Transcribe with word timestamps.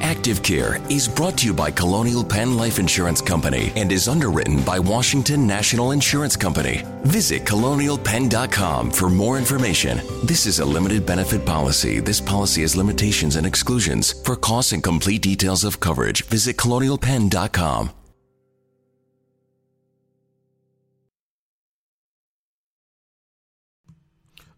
Active 0.00 0.42
Care 0.42 0.80
is 0.90 1.08
brought 1.08 1.38
to 1.38 1.46
you 1.46 1.54
by 1.54 1.70
Colonial 1.70 2.24
Penn 2.24 2.56
Life 2.56 2.78
Insurance 2.78 3.20
Company 3.20 3.72
and 3.76 3.90
is 3.90 4.08
underwritten 4.08 4.62
by 4.62 4.78
Washington 4.78 5.46
National 5.46 5.92
Insurance 5.92 6.36
Company. 6.36 6.84
Visit 7.04 7.44
colonialpenn.com 7.44 8.90
for 8.90 9.08
more 9.08 9.38
information. 9.38 10.00
This 10.24 10.46
is 10.46 10.60
a 10.60 10.64
limited 10.64 11.06
benefit 11.06 11.44
policy. 11.44 12.00
This 12.00 12.20
policy 12.20 12.62
has 12.62 12.76
limitations 12.76 13.36
and 13.36 13.46
exclusions. 13.46 14.12
For 14.24 14.36
costs 14.36 14.72
and 14.72 14.82
complete 14.82 15.22
details 15.22 15.64
of 15.64 15.80
coverage, 15.80 16.24
visit 16.26 16.56
colonialpenn.com. 16.56 17.90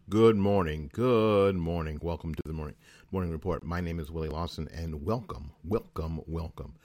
Good 0.09 0.35
morning. 0.35 0.89
Good 0.91 1.55
morning. 1.55 1.97
Welcome 2.01 2.35
to 2.35 2.41
the 2.45 2.51
morning 2.51 2.75
morning 3.13 3.31
report. 3.31 3.61
My 3.61 3.81
name 3.81 3.99
is 3.99 4.09
Willie 4.09 4.29
Lawson, 4.29 4.69
and 4.73 5.03
welcome, 5.03 5.51
welcome, 5.65 6.21
welcome. 6.27 6.75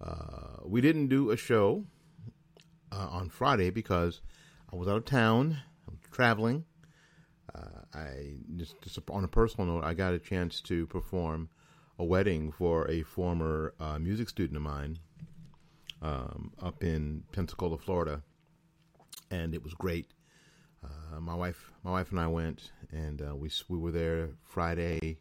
Uh, 0.00 0.56
we 0.64 0.80
didn't 0.80 1.06
do 1.06 1.30
a 1.30 1.36
show 1.36 1.84
uh, 2.90 3.06
on 3.08 3.28
Friday 3.28 3.70
because 3.70 4.20
I 4.72 4.74
was 4.74 4.88
out 4.88 4.96
of 4.96 5.04
town, 5.04 5.58
I 5.86 5.92
was 5.92 6.00
traveling. 6.10 6.64
Uh, 7.54 7.84
I 7.94 8.32
just, 8.56 8.82
just, 8.82 8.98
on 9.10 9.22
a 9.22 9.28
personal 9.28 9.74
note, 9.74 9.84
I 9.84 9.94
got 9.94 10.12
a 10.12 10.18
chance 10.18 10.60
to 10.62 10.88
perform 10.88 11.50
a 12.00 12.04
wedding 12.04 12.50
for 12.50 12.90
a 12.90 13.02
former 13.02 13.72
uh, 13.78 14.00
music 14.00 14.28
student 14.28 14.56
of 14.56 14.64
mine 14.64 14.98
um, 16.02 16.50
up 16.60 16.82
in 16.82 17.22
Pensacola, 17.30 17.78
Florida, 17.78 18.22
and 19.30 19.54
it 19.54 19.62
was 19.62 19.72
great. 19.74 20.08
Uh, 20.82 21.20
my 21.20 21.36
wife, 21.36 21.70
my 21.84 21.92
wife 21.92 22.10
and 22.10 22.18
I 22.18 22.26
went, 22.26 22.72
and 22.90 23.22
uh, 23.22 23.36
we 23.36 23.52
we 23.68 23.78
were 23.78 23.92
there 23.92 24.30
Friday 24.42 25.18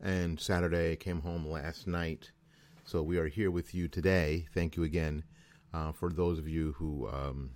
and 0.00 0.38
Saturday. 0.40 0.92
I 0.92 0.96
Came 0.96 1.20
home 1.20 1.46
last 1.46 1.86
night, 1.86 2.30
so 2.84 3.02
we 3.02 3.18
are 3.18 3.28
here 3.28 3.50
with 3.50 3.74
you 3.74 3.88
today. 3.88 4.46
Thank 4.54 4.76
you 4.76 4.82
again 4.84 5.24
uh, 5.72 5.92
for 5.92 6.10
those 6.10 6.38
of 6.38 6.48
you 6.48 6.74
who 6.78 7.08
um, 7.08 7.50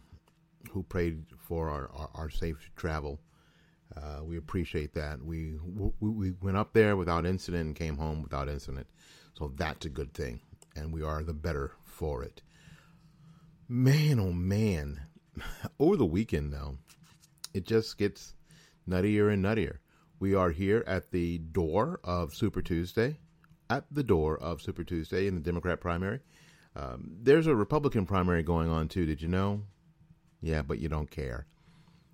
who 0.72 0.82
prayed 0.82 1.24
for 1.38 1.70
our, 1.70 1.90
our, 1.94 2.10
our 2.14 2.30
safe 2.30 2.70
travel. 2.76 3.20
Uh, 3.96 4.22
we 4.22 4.36
appreciate 4.36 4.94
that. 4.94 5.22
We, 5.22 5.56
we 6.00 6.10
we 6.10 6.30
went 6.40 6.56
up 6.56 6.72
there 6.72 6.96
without 6.96 7.26
incident 7.26 7.66
and 7.66 7.76
came 7.76 7.96
home 7.96 8.22
without 8.22 8.48
incident, 8.48 8.86
so 9.34 9.52
that's 9.56 9.86
a 9.86 9.90
good 9.90 10.14
thing, 10.14 10.40
and 10.76 10.92
we 10.92 11.02
are 11.02 11.22
the 11.22 11.34
better 11.34 11.72
for 11.84 12.22
it. 12.22 12.42
Man, 13.68 14.20
oh 14.20 14.32
man! 14.32 15.00
Over 15.78 15.96
the 15.96 16.06
weekend, 16.06 16.52
though, 16.52 16.78
it 17.52 17.66
just 17.66 17.98
gets 17.98 18.34
nuttier 18.88 19.32
and 19.32 19.44
nuttier. 19.44 19.78
We 20.20 20.34
are 20.34 20.50
here 20.50 20.84
at 20.86 21.12
the 21.12 21.38
door 21.38 21.98
of 22.04 22.34
Super 22.34 22.60
Tuesday, 22.60 23.16
at 23.70 23.84
the 23.90 24.02
door 24.02 24.36
of 24.38 24.60
Super 24.60 24.84
Tuesday 24.84 25.26
in 25.26 25.34
the 25.34 25.40
Democrat 25.40 25.80
primary. 25.80 26.20
Um, 26.76 27.12
there's 27.22 27.46
a 27.46 27.56
Republican 27.56 28.04
primary 28.04 28.42
going 28.42 28.68
on 28.68 28.88
too. 28.88 29.06
Did 29.06 29.22
you 29.22 29.28
know? 29.28 29.62
Yeah, 30.42 30.60
but 30.60 30.78
you 30.78 30.90
don't 30.90 31.10
care. 31.10 31.46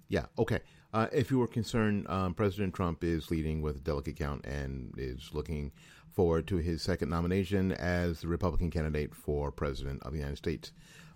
Yeah, 0.09 0.27
okay. 0.39 0.61
Uh, 0.95 1.09
if 1.11 1.33
you 1.33 1.41
were 1.41 1.49
concerned, 1.49 2.07
um, 2.09 2.33
President 2.33 2.75
Trump 2.75 3.03
is 3.03 3.29
leading 3.33 3.61
with 3.61 3.79
a 3.79 3.81
delegate 3.81 4.17
count 4.17 4.47
and 4.47 4.95
is 4.97 5.31
looking 5.33 5.73
forward 6.13 6.47
to 6.47 6.59
his 6.59 6.83
second 6.83 7.11
nomination 7.11 7.73
as 7.73 8.21
the 8.21 8.29
Republican 8.29 8.71
candidate 8.71 9.17
for 9.17 9.51
president 9.51 10.01
of 10.05 10.13
the 10.13 10.19
United 10.19 10.39
States 10.39 10.71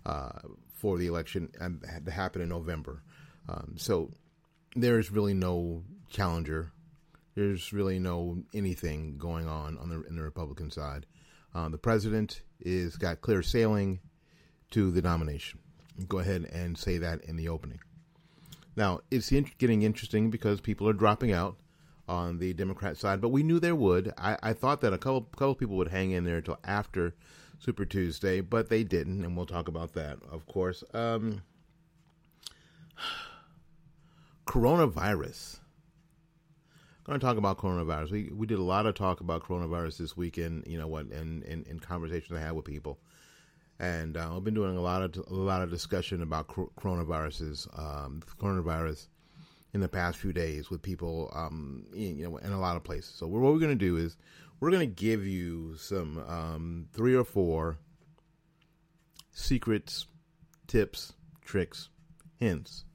uh, 0.05 0.39
for 0.73 0.97
the 0.97 1.07
election 1.07 1.49
and 1.61 1.81
to 2.03 2.11
happen 2.11 2.41
in 2.41 2.49
November. 2.49 3.01
Um, 3.47 3.75
so 3.77 4.11
there 4.75 4.99
is 4.99 5.09
really 5.09 5.33
no 5.33 5.83
challenger. 6.09 6.73
There's 7.35 7.71
really 7.71 7.99
no 7.99 8.43
anything 8.53 9.17
going 9.17 9.47
on 9.47 9.77
on 9.77 9.89
the 9.89 10.03
in 10.03 10.15
the 10.15 10.23
Republican 10.23 10.69
side. 10.71 11.05
Uh, 11.53 11.69
the 11.69 11.77
president 11.77 12.41
is 12.59 12.97
got 12.97 13.21
clear 13.21 13.41
sailing 13.41 13.99
to 14.71 14.91
the 14.91 15.01
nomination. 15.01 15.59
Go 16.07 16.19
ahead 16.19 16.49
and 16.51 16.77
say 16.77 16.97
that 16.97 17.21
in 17.25 17.35
the 17.35 17.49
opening. 17.49 17.79
Now 18.75 19.01
it's 19.11 19.31
in, 19.31 19.49
getting 19.57 19.81
interesting 19.81 20.29
because 20.29 20.61
people 20.61 20.87
are 20.87 20.93
dropping 20.93 21.31
out 21.31 21.57
on 22.07 22.39
the 22.39 22.53
Democrat 22.53 22.97
side, 22.97 23.21
but 23.21 23.29
we 23.29 23.43
knew 23.43 23.59
there 23.59 23.75
would. 23.75 24.13
I, 24.17 24.37
I 24.43 24.53
thought 24.53 24.81
that 24.81 24.93
a 24.93 24.97
couple 24.97 25.21
couple 25.21 25.55
people 25.55 25.77
would 25.77 25.89
hang 25.89 26.11
in 26.11 26.25
there 26.25 26.37
until 26.37 26.59
after 26.63 27.13
Super 27.59 27.85
Tuesday, 27.85 28.41
but 28.41 28.69
they 28.69 28.83
didn't, 28.83 29.23
and 29.23 29.37
we'll 29.37 29.45
talk 29.45 29.67
about 29.67 29.93
that, 29.93 30.17
of 30.29 30.45
course. 30.47 30.83
Um, 30.93 31.43
coronavirus. 34.45 35.60
Going 37.03 37.19
to 37.19 37.25
talk 37.25 37.37
about 37.37 37.57
coronavirus. 37.57 38.11
We 38.11 38.31
we 38.31 38.45
did 38.45 38.59
a 38.59 38.63
lot 38.63 38.85
of 38.85 38.93
talk 38.93 39.21
about 39.21 39.43
coronavirus 39.43 39.97
this 39.97 40.15
weekend. 40.15 40.65
You 40.67 40.77
know 40.77 40.87
what? 40.87 41.07
In 41.07 41.41
in, 41.43 41.63
in 41.63 41.79
conversations 41.79 42.37
I 42.37 42.41
had 42.41 42.51
with 42.51 42.65
people, 42.65 42.99
and 43.79 44.15
uh, 44.15 44.35
I've 44.35 44.43
been 44.43 44.53
doing 44.53 44.77
a 44.77 44.81
lot 44.81 45.01
of 45.01 45.17
a 45.27 45.33
lot 45.33 45.63
of 45.63 45.71
discussion 45.71 46.21
about 46.21 46.47
coronaviruses, 46.47 47.67
um, 47.77 48.21
coronavirus, 48.39 49.07
in 49.73 49.79
the 49.79 49.89
past 49.89 50.17
few 50.17 50.31
days 50.31 50.69
with 50.69 50.83
people, 50.83 51.31
um, 51.33 51.85
you 51.91 52.23
know, 52.23 52.37
in 52.37 52.51
a 52.51 52.59
lot 52.59 52.75
of 52.75 52.83
places. 52.83 53.15
So 53.15 53.25
what 53.25 53.41
we're 53.41 53.57
going 53.57 53.71
to 53.71 53.75
do 53.75 53.97
is 53.97 54.15
we're 54.59 54.69
going 54.69 54.87
to 54.87 55.03
give 55.03 55.25
you 55.25 55.75
some 55.77 56.23
um, 56.27 56.87
three 56.93 57.15
or 57.15 57.23
four 57.23 57.77
secrets, 59.31 60.05
tips, 60.67 61.13
tricks, 61.43 61.89
hints 62.35 62.85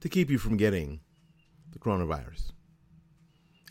to 0.00 0.08
keep 0.08 0.30
you 0.30 0.38
from 0.38 0.56
getting 0.56 1.00
the 1.72 1.78
coronavirus. 1.78 2.52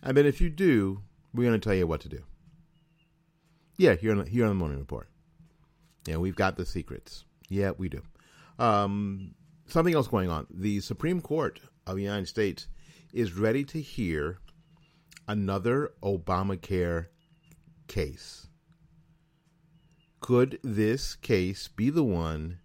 I 0.04 0.12
bet 0.12 0.26
if 0.26 0.40
you 0.42 0.50
do, 0.50 1.02
we're 1.34 1.48
going 1.48 1.60
to 1.60 1.64
tell 1.64 1.76
you 1.76 1.88
what 1.88 2.02
to 2.02 2.10
do. 2.10 2.24
Yeah, 3.78 3.96
here 3.96 4.12
on 4.12 4.26
here 4.26 4.44
on 4.44 4.50
the 4.50 4.56
morning 4.56 4.80
report. 4.80 5.10
Yeah, 6.06 6.18
we've 6.18 6.36
got 6.36 6.58
the 6.58 6.66
secrets. 6.66 7.26
Yeah, 7.50 7.72
we 7.78 7.90
do. 7.90 8.02
Um, 8.58 9.36
something 9.68 9.94
else 9.94 10.08
going 10.08 10.30
on. 10.30 10.48
The 10.50 10.82
Supreme 10.82 11.22
Court 11.22 11.60
of 11.88 11.96
the 11.96 12.04
United 12.04 12.28
States 12.28 12.68
is 13.14 13.34
ready 13.34 13.64
to 13.66 13.82
hear 13.82 14.40
another 15.28 15.94
Obamacare 16.02 17.08
case? 17.88 18.48
Could 20.20 20.60
this 20.64 21.16
case 21.16 21.68
be 21.68 21.90
the 21.90 22.04
one 22.04 22.60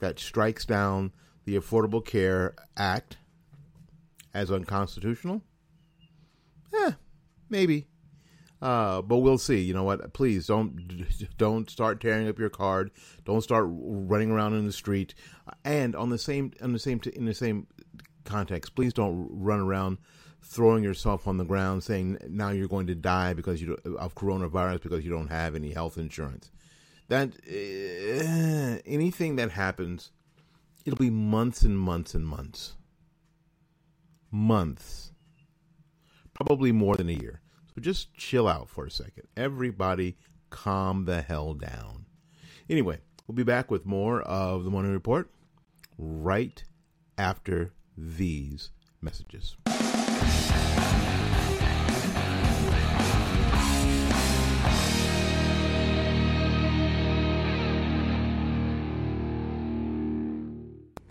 that 0.00 0.18
strikes 0.18 0.64
down 0.64 1.12
the 1.44 1.56
Affordable 1.56 2.04
Care 2.04 2.54
Act 2.76 3.16
as 4.34 4.50
unconstitutional? 4.50 5.42
Eh, 6.74 6.92
maybe. 7.48 7.86
Uh, 8.62 9.02
but 9.02 9.18
we'll 9.18 9.38
see. 9.38 9.60
You 9.60 9.74
know 9.74 9.82
what? 9.82 10.12
Please 10.12 10.46
don't 10.46 10.78
don't 11.36 11.68
start 11.68 12.00
tearing 12.00 12.28
up 12.28 12.38
your 12.38 12.48
card. 12.48 12.92
Don't 13.24 13.42
start 13.42 13.66
running 13.68 14.30
around 14.30 14.54
in 14.54 14.66
the 14.66 14.72
street. 14.72 15.14
And 15.64 15.96
on 15.96 16.10
the 16.10 16.18
same 16.18 16.52
on 16.62 16.72
the 16.72 16.78
same 16.78 17.00
in 17.14 17.24
the 17.24 17.34
same 17.34 17.66
context, 18.24 18.76
please 18.76 18.92
don't 18.92 19.28
run 19.30 19.58
around 19.58 19.98
throwing 20.40 20.82
yourself 20.84 21.28
on 21.28 21.38
the 21.38 21.44
ground 21.44 21.84
saying 21.84 22.18
now 22.28 22.50
you're 22.50 22.68
going 22.68 22.86
to 22.86 22.94
die 22.94 23.32
because 23.32 23.62
you 23.62 23.76
of 23.98 24.14
coronavirus 24.14 24.82
because 24.82 25.04
you 25.04 25.10
don't 25.10 25.28
have 25.28 25.56
any 25.56 25.72
health 25.72 25.98
insurance. 25.98 26.52
That 27.08 27.30
uh, 27.48 28.80
anything 28.86 29.36
that 29.36 29.50
happens, 29.50 30.12
it'll 30.84 30.98
be 30.98 31.10
months 31.10 31.62
and 31.62 31.78
months 31.78 32.14
and 32.14 32.24
months. 32.24 32.76
Months. 34.30 35.11
Probably 36.44 36.72
more 36.72 36.96
than 36.96 37.08
a 37.08 37.12
year. 37.12 37.40
So 37.72 37.80
just 37.80 38.14
chill 38.14 38.48
out 38.48 38.68
for 38.68 38.84
a 38.84 38.90
second. 38.90 39.28
Everybody 39.36 40.16
calm 40.50 41.04
the 41.04 41.22
hell 41.22 41.54
down. 41.54 42.06
Anyway, 42.68 42.98
we'll 43.28 43.36
be 43.36 43.44
back 43.44 43.70
with 43.70 43.86
more 43.86 44.22
of 44.22 44.64
the 44.64 44.70
morning 44.70 44.90
report 44.90 45.30
right 45.96 46.64
after 47.16 47.72
these 47.96 48.70
messages. 49.00 49.56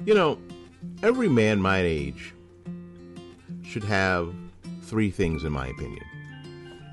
You 0.04 0.14
know, 0.14 0.40
every 1.02 1.30
man 1.30 1.62
my 1.62 1.78
age 1.78 2.34
should 3.64 3.86
have 3.86 4.36
three 4.92 5.10
things, 5.10 5.44
in 5.46 5.54
my 5.54 5.68
opinion. 5.68 6.04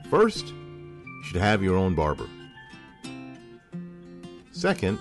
First, 0.09 0.47
you 0.47 1.25
should 1.25 1.41
have 1.41 1.65
your 1.65 1.77
own 1.77 1.97
barber. 1.97 2.29
Second, 4.53 5.01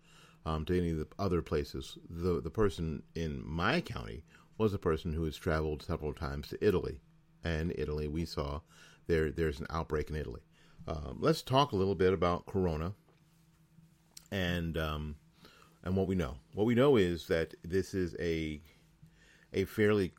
um, 0.47 0.64
to 0.66 0.78
any 0.78 0.90
of 0.90 0.99
the 0.99 1.09
other 1.18 1.42
places. 1.42 1.99
The 2.09 2.40
the 2.40 2.50
person 2.50 3.02
in 3.14 3.42
my 3.47 3.80
county 3.80 4.25
was 4.57 4.75
a 4.75 4.78
person 4.78 5.12
who 5.12 5.25
has 5.25 5.37
traveled 5.37 5.83
several 5.83 6.12
times 6.12 6.49
to 6.49 6.66
Italy, 6.66 7.00
and 7.45 7.73
Italy 7.76 8.09
we 8.09 8.25
saw 8.25 8.61
there 9.07 9.30
there's 9.30 9.61
an 9.61 9.66
outbreak 9.71 10.11
in 10.11 10.16
Italy. 10.16 10.42
Um, 10.87 11.18
let's 11.21 11.42
talk 11.42 11.73
a 11.73 11.76
little 11.76 11.95
bit 11.95 12.12
about 12.12 12.47
Corona 12.47 12.95
and 14.30 14.76
um, 14.78 15.16
and 15.85 15.97
what 15.97 16.07
we 16.07 16.14
know. 16.14 16.37
What 16.54 16.66
we 16.66 16.75
know 16.75 16.97
is 16.97 17.26
that 17.26 17.54
this 17.62 17.95
is 17.95 18.16
a 18.18 18.61
a 19.52 19.64
fairly 19.64 20.12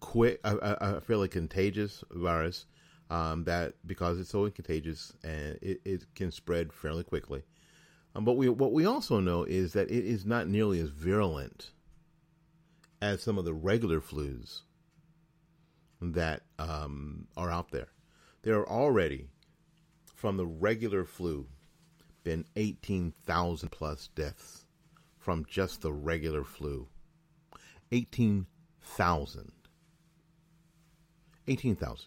quick, 0.00 0.40
a, 0.44 0.56
a 0.56 1.00
fairly 1.00 1.28
contagious 1.28 2.04
virus. 2.10 2.66
Um, 3.08 3.44
that 3.44 3.74
because 3.86 4.18
it's 4.18 4.30
so 4.30 4.50
contagious 4.50 5.12
and 5.22 5.56
it, 5.62 5.80
it 5.84 6.04
can 6.16 6.32
spread 6.32 6.72
fairly 6.72 7.04
quickly. 7.04 7.44
Um, 8.16 8.24
but 8.24 8.38
we, 8.38 8.48
what 8.48 8.72
we 8.72 8.86
also 8.86 9.20
know 9.20 9.44
is 9.44 9.74
that 9.74 9.90
it 9.90 10.06
is 10.06 10.24
not 10.24 10.48
nearly 10.48 10.80
as 10.80 10.88
virulent 10.88 11.70
as 13.02 13.22
some 13.22 13.36
of 13.36 13.44
the 13.44 13.52
regular 13.52 14.00
flus 14.00 14.62
that 16.00 16.40
um, 16.58 17.28
are 17.36 17.50
out 17.50 17.72
there. 17.72 17.88
There 18.40 18.58
are 18.58 18.68
already, 18.68 19.26
from 20.14 20.38
the 20.38 20.46
regular 20.46 21.04
flu, 21.04 21.46
been 22.24 22.46
18,000 22.56 23.68
plus 23.68 24.08
deaths 24.14 24.64
from 25.18 25.44
just 25.44 25.82
the 25.82 25.92
regular 25.92 26.42
flu. 26.42 26.88
18,000. 27.92 29.52
18,000 31.48 32.06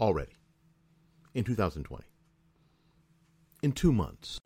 already 0.00 0.32
in 1.32 1.44
2020. 1.44 2.04
In 3.62 3.70
two 3.72 3.92
months. 3.92 4.40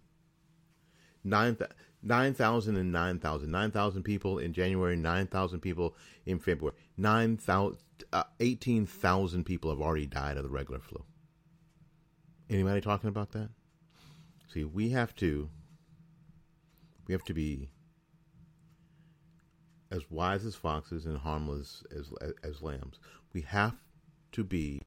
9,000 1.25 1.69
9, 2.03 2.35
and 2.77 2.93
9,000. 2.93 3.51
9,000 3.51 4.03
people 4.03 4.39
in 4.39 4.53
January, 4.53 4.97
9,000 4.97 5.61
people 5.61 5.95
in 6.27 6.39
February. 6.39 6.77
9, 6.97 7.39
uh, 8.13 8.23
18,000 8.41 9.45
people 9.45 9.71
have 9.71 9.81
already 9.81 10.07
died 10.07 10.37
of 10.37 10.43
the 10.43 10.51
regular 10.51 10.81
flu. 10.81 11.05
Anybody 12.51 12.81
talking 12.81 13.09
about 13.09 13.33
that? 13.33 13.51
See, 14.53 14.65
we 14.65 14.91
have 14.91 15.15
to 15.17 15.49
we 17.07 17.13
have 17.13 17.25
to 17.25 17.35
be 17.35 17.71
as 19.91 20.11
wise 20.11 20.45
as 20.45 20.55
foxes 20.55 21.07
and 21.07 21.19
harmless 21.19 21.83
as, 21.97 22.11
as 22.43 22.63
lambs. 22.63 22.99
We 23.33 23.43
have 23.43 23.75
to 24.33 24.45
be 24.45 24.83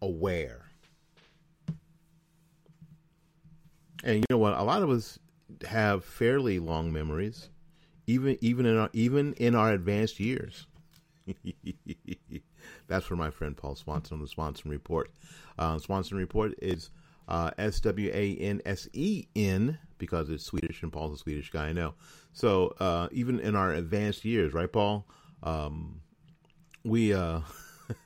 aware. 0.00 0.69
And 4.02 4.16
you 4.16 4.24
know 4.30 4.38
what? 4.38 4.54
A 4.58 4.62
lot 4.62 4.82
of 4.82 4.90
us 4.90 5.18
have 5.66 6.04
fairly 6.04 6.58
long 6.58 6.92
memories, 6.92 7.48
even 8.06 8.36
even 8.40 8.66
in 8.66 8.76
our 8.78 8.90
even 8.92 9.34
in 9.34 9.54
our 9.54 9.72
advanced 9.72 10.20
years. 10.20 10.66
That's 12.88 13.06
for 13.06 13.16
my 13.16 13.30
friend 13.30 13.56
Paul 13.56 13.74
Swansen 13.76 14.12
on 14.12 14.20
the 14.20 14.26
Swansen 14.26 14.70
Report. 14.70 15.10
Uh, 15.58 15.76
Swansen 15.76 16.14
Report 16.16 16.54
is 16.60 16.90
uh, 17.28 17.50
S 17.58 17.80
W 17.80 18.10
A 18.12 18.36
N 18.36 18.62
S 18.64 18.88
E 18.92 19.26
N 19.36 19.78
because 19.98 20.30
it's 20.30 20.44
Swedish 20.44 20.82
and 20.82 20.92
Paul's 20.92 21.14
a 21.14 21.18
Swedish 21.18 21.50
guy. 21.50 21.68
I 21.68 21.72
know. 21.72 21.94
So 22.32 22.74
uh, 22.80 23.08
even 23.12 23.38
in 23.40 23.54
our 23.56 23.72
advanced 23.72 24.24
years, 24.24 24.52
right, 24.52 24.70
Paul? 24.70 25.06
Um, 25.42 26.00
we 26.84 27.12
uh, 27.14 27.40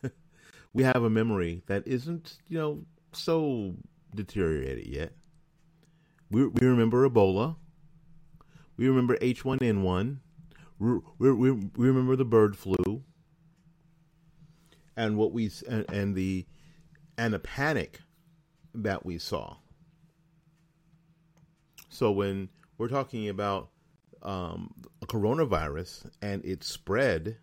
we 0.75 0.83
have 0.83 1.03
a 1.03 1.11
memory 1.11 1.63
that 1.67 1.87
isn't 1.87 2.39
you 2.49 2.59
know 2.59 2.81
so 3.13 3.75
deteriorated 4.15 4.87
yet. 4.87 5.13
We 6.35 6.47
we 6.49 6.67
remember 6.67 7.09
Ebola. 7.09 7.55
We 8.76 8.88
remember 8.88 9.17
H 9.21 9.45
one 9.45 9.61
N 9.62 9.85
one. 9.85 10.21
We, 10.81 10.99
we, 11.21 11.53
we 11.53 11.87
remember 11.87 12.17
the 12.17 12.25
bird 12.25 12.57
flu 12.57 13.05
and 14.97 15.17
what 15.17 15.31
we 15.33 15.53
and, 15.69 15.88
and 15.93 16.17
the 16.17 16.45
and 17.17 17.35
the 17.35 17.38
panic 17.38 18.00
that 18.75 19.07
we 19.07 19.17
saw. 19.17 19.59
So 21.88 22.11
when 22.11 22.49
we're 22.79 22.88
talking 22.88 23.29
about 23.29 23.69
um, 24.21 24.75
a 25.03 25.07
coronavirus 25.07 26.11
and 26.21 26.45
its 26.45 26.67
spread, 26.67 27.37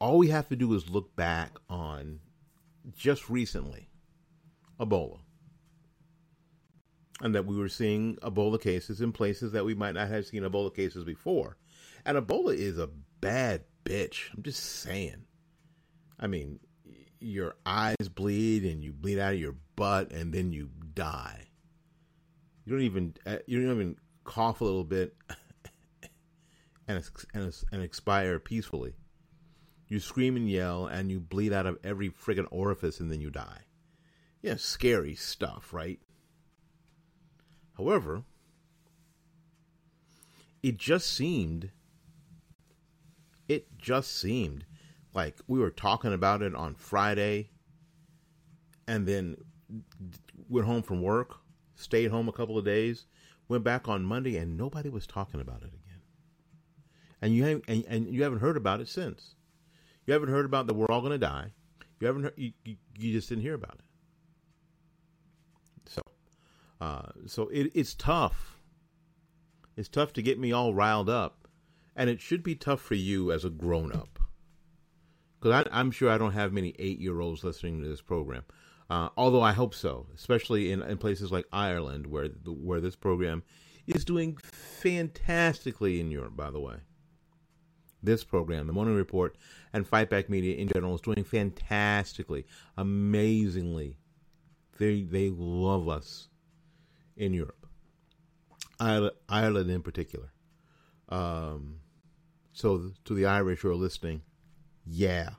all 0.00 0.18
we 0.18 0.26
have 0.26 0.48
to 0.48 0.56
do 0.56 0.74
is 0.74 0.90
look 0.90 1.14
back 1.14 1.52
on 1.70 2.18
just 2.96 3.30
recently 3.30 3.90
Ebola. 4.80 5.20
And 7.20 7.34
that 7.34 7.46
we 7.46 7.56
were 7.56 7.68
seeing 7.68 8.16
Ebola 8.16 8.60
cases 8.60 9.00
in 9.00 9.12
places 9.12 9.52
that 9.52 9.64
we 9.64 9.74
might 9.74 9.94
not 9.94 10.08
have 10.08 10.26
seen 10.26 10.42
Ebola 10.42 10.74
cases 10.74 11.04
before. 11.04 11.56
And 12.04 12.18
Ebola 12.18 12.56
is 12.56 12.78
a 12.78 12.88
bad 13.20 13.62
bitch. 13.84 14.34
I'm 14.34 14.42
just 14.42 14.62
saying. 14.64 15.24
I 16.18 16.26
mean, 16.26 16.58
your 17.20 17.54
eyes 17.64 18.08
bleed 18.14 18.64
and 18.64 18.82
you 18.82 18.92
bleed 18.92 19.18
out 19.18 19.34
of 19.34 19.40
your 19.40 19.54
butt 19.76 20.12
and 20.12 20.32
then 20.32 20.52
you 20.52 20.70
die. 20.94 21.48
You 22.64 22.72
don't 22.72 22.84
even 22.84 23.14
uh, 23.26 23.38
you 23.46 23.60
don't 23.60 23.74
even 23.74 23.96
cough 24.24 24.60
a 24.60 24.64
little 24.64 24.84
bit 24.84 25.16
and 26.88 27.02
and, 27.34 27.54
and 27.72 27.82
expire 27.82 28.38
peacefully. 28.38 28.94
You 29.88 30.00
scream 30.00 30.36
and 30.36 30.48
yell 30.48 30.86
and 30.86 31.10
you 31.10 31.20
bleed 31.20 31.52
out 31.52 31.66
of 31.66 31.78
every 31.84 32.10
friggin' 32.10 32.46
orifice 32.50 33.00
and 33.00 33.10
then 33.10 33.20
you 33.20 33.30
die. 33.30 33.62
Yeah, 34.40 34.56
scary 34.56 35.14
stuff, 35.14 35.72
right? 35.72 36.00
However, 37.76 38.24
it 40.62 40.76
just 40.76 41.12
seemed 41.12 41.70
it 43.48 43.66
just 43.76 44.16
seemed 44.16 44.64
like 45.14 45.36
we 45.46 45.58
were 45.58 45.70
talking 45.70 46.12
about 46.12 46.42
it 46.42 46.54
on 46.54 46.74
Friday 46.74 47.50
and 48.86 49.06
then 49.06 49.36
went 50.48 50.66
home 50.66 50.82
from 50.82 51.02
work, 51.02 51.36
stayed 51.74 52.10
home 52.10 52.28
a 52.28 52.32
couple 52.32 52.56
of 52.56 52.64
days, 52.64 53.06
went 53.48 53.64
back 53.64 53.88
on 53.88 54.04
Monday 54.04 54.36
and 54.36 54.56
nobody 54.56 54.88
was 54.88 55.06
talking 55.06 55.40
about 55.40 55.62
it 55.62 55.68
again. 55.68 56.00
And 57.20 57.34
you 57.34 57.44
haven't, 57.44 57.64
and, 57.68 57.84
and 57.88 58.14
you 58.14 58.22
haven't 58.22 58.40
heard 58.40 58.56
about 58.56 58.80
it 58.80 58.88
since. 58.88 59.34
You 60.06 60.12
haven't 60.12 60.30
heard 60.30 60.44
about 60.44 60.66
that 60.66 60.74
we're 60.74 60.90
all 60.90 61.00
going 61.00 61.12
to 61.12 61.18
die. 61.18 61.52
You 62.00 62.06
haven't 62.06 62.24
heard, 62.24 62.34
you, 62.36 62.52
you, 62.64 62.76
you, 62.98 63.12
just 63.12 63.28
didn't 63.28 63.42
hear 63.42 63.54
about 63.54 63.74
it. 63.74 63.84
So, 66.82 66.88
uh, 66.88 67.02
so 67.26 67.48
it, 67.48 67.70
it's 67.74 67.94
tough. 67.94 68.58
It's 69.76 69.88
tough 69.88 70.12
to 70.14 70.22
get 70.22 70.38
me 70.38 70.52
all 70.52 70.74
riled 70.74 71.08
up 71.08 71.48
and 71.94 72.10
it 72.10 72.20
should 72.20 72.42
be 72.42 72.54
tough 72.54 72.80
for 72.80 72.94
you 72.94 73.30
as 73.32 73.44
a 73.44 73.50
grown 73.50 73.92
up. 73.92 74.18
Because 75.40 75.66
I'm 75.72 75.90
sure 75.90 76.10
I 76.10 76.18
don't 76.18 76.32
have 76.32 76.52
many 76.52 76.74
eight 76.78 77.00
year 77.00 77.20
olds 77.20 77.44
listening 77.44 77.82
to 77.82 77.88
this 77.88 78.00
program. 78.02 78.44
Uh, 78.90 79.08
although 79.16 79.42
I 79.42 79.52
hope 79.52 79.74
so, 79.74 80.06
especially 80.14 80.70
in, 80.72 80.82
in 80.82 80.98
places 80.98 81.32
like 81.32 81.46
Ireland, 81.52 82.06
where 82.06 82.28
the, 82.28 82.52
where 82.52 82.80
this 82.80 82.96
program 82.96 83.42
is 83.86 84.04
doing 84.04 84.36
fantastically 84.36 86.00
in 86.00 86.10
Europe. 86.10 86.36
By 86.36 86.50
the 86.50 86.60
way, 86.60 86.76
this 88.02 88.22
program, 88.22 88.66
the 88.66 88.72
Morning 88.72 88.94
Report, 88.94 89.36
and 89.72 89.86
Fight 89.86 90.10
Back 90.10 90.28
Media 90.28 90.56
in 90.56 90.68
general 90.68 90.94
is 90.94 91.00
doing 91.00 91.24
fantastically, 91.24 92.44
amazingly. 92.76 93.96
They 94.78 95.02
they 95.02 95.30
love 95.30 95.88
us 95.88 96.28
in 97.16 97.34
Europe, 97.34 97.66
Ireland, 98.80 99.70
in 99.70 99.82
particular. 99.82 100.32
Um, 101.08 101.76
so 102.52 102.92
to 103.04 103.14
the 103.14 103.26
Irish 103.26 103.60
who 103.60 103.70
are 103.70 103.74
listening, 103.74 104.22
yeah, 104.86 105.30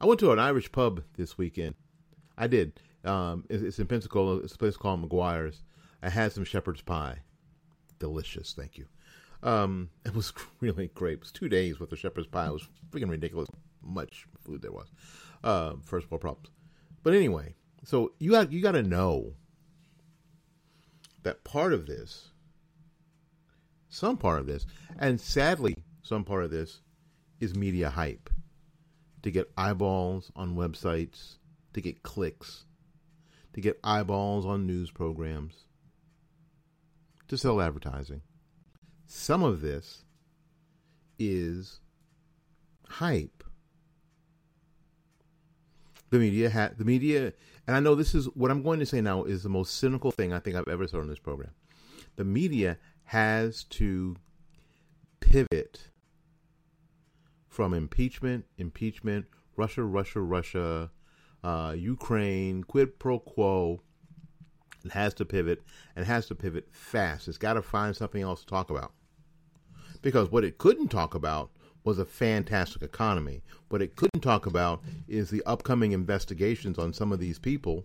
I 0.00 0.06
went 0.06 0.20
to 0.20 0.32
an 0.32 0.38
Irish 0.38 0.70
pub 0.72 1.02
this 1.16 1.36
weekend. 1.38 1.74
I 2.36 2.46
did. 2.46 2.80
Um, 3.04 3.44
it's, 3.48 3.62
it's 3.62 3.78
in 3.78 3.86
Pensacola. 3.86 4.38
It's 4.38 4.54
a 4.54 4.58
place 4.58 4.76
called 4.76 5.08
McGuire's. 5.08 5.62
I 6.02 6.08
had 6.08 6.32
some 6.32 6.44
shepherd's 6.44 6.82
pie. 6.82 7.18
Delicious, 7.98 8.54
thank 8.54 8.78
you. 8.78 8.86
Um, 9.42 9.90
it 10.04 10.14
was 10.14 10.32
really 10.60 10.88
great. 10.94 11.14
It 11.14 11.20
was 11.20 11.32
two 11.32 11.48
days 11.48 11.78
with 11.78 11.90
the 11.90 11.96
shepherd's 11.96 12.26
pie. 12.26 12.46
It 12.46 12.52
was 12.52 12.68
freaking 12.90 13.10
ridiculous. 13.10 13.48
Much 13.82 14.26
food 14.44 14.62
there 14.62 14.72
was. 14.72 14.88
Uh, 15.42 15.74
first 15.82 16.10
world 16.10 16.20
problems. 16.20 16.48
But 17.02 17.14
anyway, 17.14 17.54
so 17.84 18.12
you 18.18 18.30
got 18.30 18.52
you 18.52 18.62
got 18.62 18.72
to 18.72 18.82
know 18.82 19.34
that 21.22 21.44
part 21.44 21.72
of 21.72 21.86
this 21.86 22.32
some 23.92 24.16
part 24.16 24.40
of 24.40 24.46
this, 24.46 24.64
and 24.98 25.20
sadly, 25.20 25.76
some 26.02 26.24
part 26.24 26.44
of 26.44 26.50
this 26.50 26.80
is 27.40 27.54
media 27.54 27.90
hype 27.90 28.30
to 29.22 29.30
get 29.30 29.52
eyeballs 29.54 30.32
on 30.34 30.56
websites, 30.56 31.36
to 31.74 31.82
get 31.82 32.02
clicks, 32.02 32.64
to 33.52 33.60
get 33.60 33.78
eyeballs 33.84 34.46
on 34.46 34.66
news 34.66 34.90
programs, 34.90 35.66
to 37.28 37.36
sell 37.36 37.60
advertising. 37.60 38.22
Some 39.04 39.42
of 39.42 39.60
this 39.60 40.04
is 41.18 41.80
hype. 42.88 43.44
The 46.08 46.18
media 46.18 46.48
had 46.48 46.78
the 46.78 46.86
media, 46.86 47.34
and 47.66 47.76
I 47.76 47.80
know 47.80 47.94
this 47.94 48.14
is 48.14 48.26
what 48.34 48.50
I'm 48.50 48.62
going 48.62 48.80
to 48.80 48.86
say 48.86 49.00
now 49.00 49.24
is 49.24 49.42
the 49.42 49.48
most 49.48 49.76
cynical 49.76 50.10
thing 50.10 50.32
I 50.32 50.40
think 50.40 50.56
I've 50.56 50.68
ever 50.68 50.86
said 50.86 51.00
on 51.00 51.08
this 51.08 51.18
program. 51.18 51.50
The 52.16 52.24
media 52.24 52.78
has 53.04 53.64
to 53.64 54.16
pivot 55.20 55.88
from 57.48 57.72
impeachment, 57.74 58.46
impeachment, 58.58 59.26
Russia, 59.56 59.84
Russia, 59.84 60.20
Russia, 60.20 60.90
uh, 61.44 61.74
Ukraine, 61.76 62.64
quid 62.64 62.98
pro 62.98 63.18
quo. 63.18 63.82
It 64.84 64.92
has 64.92 65.14
to 65.14 65.24
pivot 65.24 65.62
and 65.94 66.04
has 66.04 66.26
to 66.26 66.34
pivot 66.34 66.68
fast. 66.72 67.28
It's 67.28 67.38
got 67.38 67.54
to 67.54 67.62
find 67.62 67.94
something 67.94 68.22
else 68.22 68.40
to 68.40 68.46
talk 68.46 68.70
about. 68.70 68.92
Because 70.00 70.32
what 70.32 70.44
it 70.44 70.58
couldn't 70.58 70.88
talk 70.88 71.14
about 71.14 71.51
was 71.84 71.98
a 71.98 72.04
fantastic 72.04 72.82
economy. 72.82 73.42
What 73.68 73.82
it 73.82 73.96
couldn't 73.96 74.20
talk 74.20 74.46
about 74.46 74.82
is 75.08 75.30
the 75.30 75.42
upcoming 75.44 75.92
investigations 75.92 76.78
on 76.78 76.92
some 76.92 77.12
of 77.12 77.18
these 77.18 77.38
people 77.38 77.84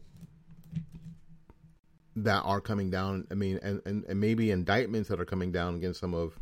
that 2.15 2.41
are 2.41 2.61
coming 2.61 2.89
down. 2.89 3.27
I 3.31 3.35
mean, 3.35 3.59
and, 3.61 3.81
and, 3.85 4.03
and 4.05 4.19
maybe 4.19 4.51
indictments 4.51 5.09
that 5.09 5.19
are 5.19 5.25
coming 5.25 5.51
down 5.51 5.75
against 5.75 5.99
some 5.99 6.13
of 6.13 6.37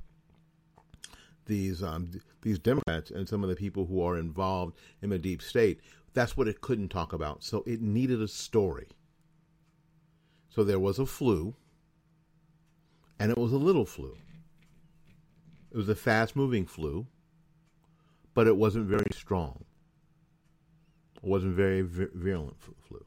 these 1.45 1.83
um, 1.83 2.09
these 2.41 2.59
Democrats 2.59 3.11
and 3.11 3.27
some 3.27 3.43
of 3.43 3.49
the 3.49 3.55
people 3.55 3.85
who 3.85 4.01
are 4.01 4.17
involved 4.17 4.77
in 5.01 5.09
the 5.09 5.19
deep 5.19 5.41
state. 5.41 5.79
That's 6.13 6.37
what 6.37 6.47
it 6.47 6.61
couldn't 6.61 6.89
talk 6.89 7.13
about. 7.13 7.43
So 7.43 7.63
it 7.67 7.81
needed 7.81 8.21
a 8.21 8.27
story. 8.27 8.87
So 10.49 10.63
there 10.63 10.79
was 10.79 10.97
a 10.97 11.05
flu, 11.05 11.55
and 13.19 13.31
it 13.31 13.37
was 13.37 13.51
a 13.51 13.57
little 13.57 13.85
flu. 13.85 14.17
It 15.71 15.77
was 15.77 15.89
a 15.89 15.95
fast 15.95 16.37
moving 16.37 16.65
flu, 16.65 17.05
but 18.35 18.45
it 18.45 18.55
wasn't 18.55 18.85
very 18.85 19.09
strong. 19.11 19.65
It 21.15 21.23
wasn't 21.23 21.55
very 21.55 21.81
virulent 21.81 22.57
flu. 22.59 23.03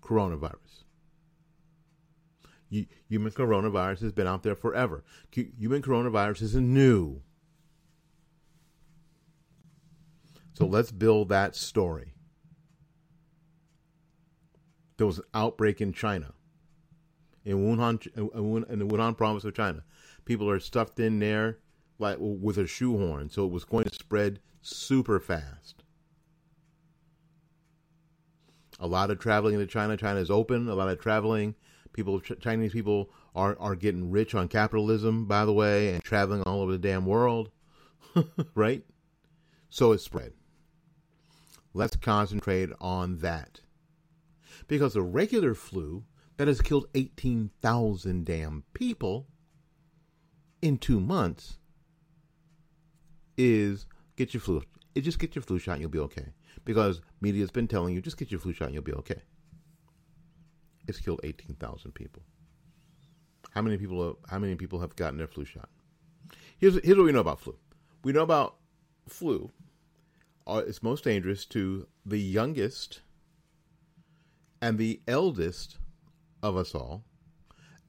Coronavirus 0.00 0.84
human 3.06 3.30
coronavirus 3.30 4.00
has 4.00 4.12
been 4.12 4.26
out 4.26 4.42
there 4.42 4.54
forever. 4.54 5.04
Human 5.30 5.82
coronavirus 5.82 6.40
isn't 6.40 6.72
new. 6.72 7.20
So 10.54 10.64
let's 10.64 10.90
build 10.90 11.28
that 11.28 11.54
story. 11.54 12.14
there 15.02 15.06
was 15.06 15.18
an 15.18 15.24
outbreak 15.34 15.80
in 15.80 15.92
China, 15.92 16.32
in 17.44 17.56
Wuhan, 17.56 18.06
in 18.70 18.78
the 18.78 18.86
Wuhan 18.86 19.16
province 19.16 19.44
of 19.44 19.52
China. 19.52 19.82
People 20.24 20.48
are 20.48 20.60
stuffed 20.60 21.00
in 21.00 21.18
there 21.18 21.58
like 21.98 22.16
with 22.20 22.58
a 22.58 22.66
shoehorn, 22.66 23.30
so 23.30 23.44
it 23.44 23.52
was 23.52 23.64
going 23.64 23.84
to 23.84 23.94
spread 23.94 24.40
super 24.60 25.20
fast. 25.20 25.82
A 28.80 28.86
lot 28.86 29.10
of 29.10 29.18
traveling 29.18 29.54
into 29.54 29.66
China. 29.66 29.96
China 29.96 30.18
is 30.18 30.30
open. 30.30 30.68
A 30.68 30.74
lot 30.74 30.88
of 30.88 31.00
traveling. 31.00 31.54
People, 31.92 32.20
Chinese 32.20 32.72
people 32.72 33.10
are 33.34 33.56
are 33.60 33.76
getting 33.76 34.10
rich 34.10 34.34
on 34.34 34.48
capitalism, 34.48 35.26
by 35.26 35.44
the 35.44 35.52
way, 35.52 35.94
and 35.94 36.02
traveling 36.02 36.42
all 36.42 36.60
over 36.62 36.72
the 36.72 36.78
damn 36.78 37.06
world, 37.06 37.50
right? 38.54 38.84
So 39.70 39.92
it 39.92 39.98
spread. 39.98 40.32
Let's 41.74 41.96
concentrate 41.96 42.70
on 42.80 43.18
that. 43.18 43.60
Because 44.68 44.96
a 44.96 45.02
regular 45.02 45.54
flu 45.54 46.04
that 46.36 46.48
has 46.48 46.60
killed 46.60 46.86
18,000 46.94 48.24
damn 48.24 48.64
people 48.74 49.28
in 50.60 50.78
two 50.78 51.00
months 51.00 51.58
is 53.36 53.86
get 54.16 54.34
your 54.34 54.40
flu. 54.40 54.62
It 54.94 55.02
just 55.02 55.18
get 55.18 55.34
your 55.34 55.42
flu 55.42 55.58
shot 55.58 55.72
and 55.72 55.80
you'll 55.80 55.90
be 55.90 55.98
okay. 55.98 56.26
Because 56.64 57.00
media's 57.20 57.50
been 57.50 57.68
telling 57.68 57.94
you 57.94 58.00
just 58.00 58.18
get 58.18 58.30
your 58.30 58.40
flu 58.40 58.52
shot 58.52 58.66
and 58.66 58.74
you'll 58.74 58.82
be 58.82 58.92
okay. 58.92 59.22
It's 60.86 61.00
killed 61.00 61.20
18,000 61.24 61.92
people. 61.92 62.22
How 63.50 63.62
many 63.62 63.76
people 63.76 64.04
have, 64.04 64.16
how 64.30 64.38
many 64.38 64.54
people 64.54 64.80
have 64.80 64.96
gotten 64.96 65.18
their 65.18 65.26
flu 65.26 65.44
shot? 65.44 65.68
Here's 66.58 66.74
here's 66.84 66.96
what 66.96 67.06
we 67.06 67.12
know 67.12 67.20
about 67.20 67.40
flu. 67.40 67.56
We 68.02 68.12
know 68.12 68.22
about 68.22 68.56
flu. 69.08 69.50
Uh, 70.46 70.62
it's 70.66 70.82
most 70.82 71.04
dangerous 71.04 71.44
to 71.46 71.86
the 72.06 72.18
youngest 72.18 73.00
and 74.60 74.78
the 74.78 75.00
eldest 75.06 75.78
of 76.42 76.56
us 76.56 76.74
all, 76.74 77.04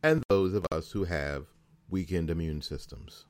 and 0.03 0.23
those 0.29 0.53
of 0.53 0.65
us 0.71 0.91
who 0.91 1.05
have 1.05 1.45
weakened 1.89 2.29
immune 2.29 2.61
systems. 2.61 3.25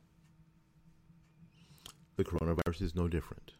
The 2.15 2.23
coronavirus 2.23 2.81
is 2.81 2.95
no 2.95 3.07
different. 3.07 3.53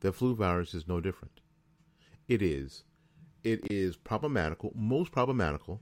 The 0.00 0.12
flu 0.12 0.34
virus 0.36 0.74
is 0.74 0.86
no 0.86 1.00
different. 1.00 1.40
It 2.28 2.40
is. 2.40 2.84
It 3.42 3.70
is 3.70 3.96
problematical, 3.96 4.72
most 4.76 5.10
problematical 5.10 5.80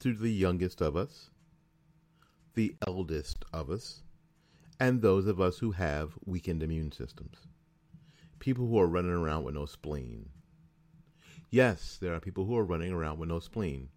to 0.00 0.14
the 0.14 0.32
youngest 0.32 0.80
of 0.80 0.96
us, 0.96 1.30
the 2.54 2.74
eldest 2.86 3.44
of 3.52 3.70
us, 3.70 4.02
and 4.78 5.02
those 5.02 5.26
of 5.26 5.40
us 5.40 5.58
who 5.58 5.72
have 5.72 6.14
weakened 6.24 6.62
immune 6.62 6.92
systems. 6.92 7.36
People 8.38 8.66
who 8.66 8.78
are 8.78 8.86
running 8.86 9.10
around 9.10 9.44
with 9.44 9.54
no 9.54 9.66
spleen. 9.66 10.30
Yes, 11.50 11.98
there 12.00 12.14
are 12.14 12.20
people 12.20 12.46
who 12.46 12.56
are 12.56 12.64
running 12.64 12.92
around 12.92 13.18
with 13.18 13.28
no 13.28 13.40
spleen. 13.40 13.90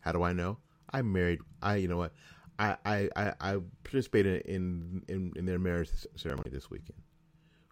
How 0.00 0.10
do 0.10 0.22
I 0.24 0.32
know? 0.32 0.58
I 0.92 1.02
married. 1.02 1.40
I 1.62 1.76
you 1.76 1.88
know 1.88 1.98
what? 1.98 2.12
I 2.58 2.76
I 2.84 3.32
I, 3.40 3.56
participated 3.82 4.42
in, 4.42 5.02
in 5.08 5.32
in 5.36 5.46
their 5.46 5.58
marriage 5.58 5.90
ceremony 6.16 6.50
this 6.50 6.70
weekend. 6.70 7.00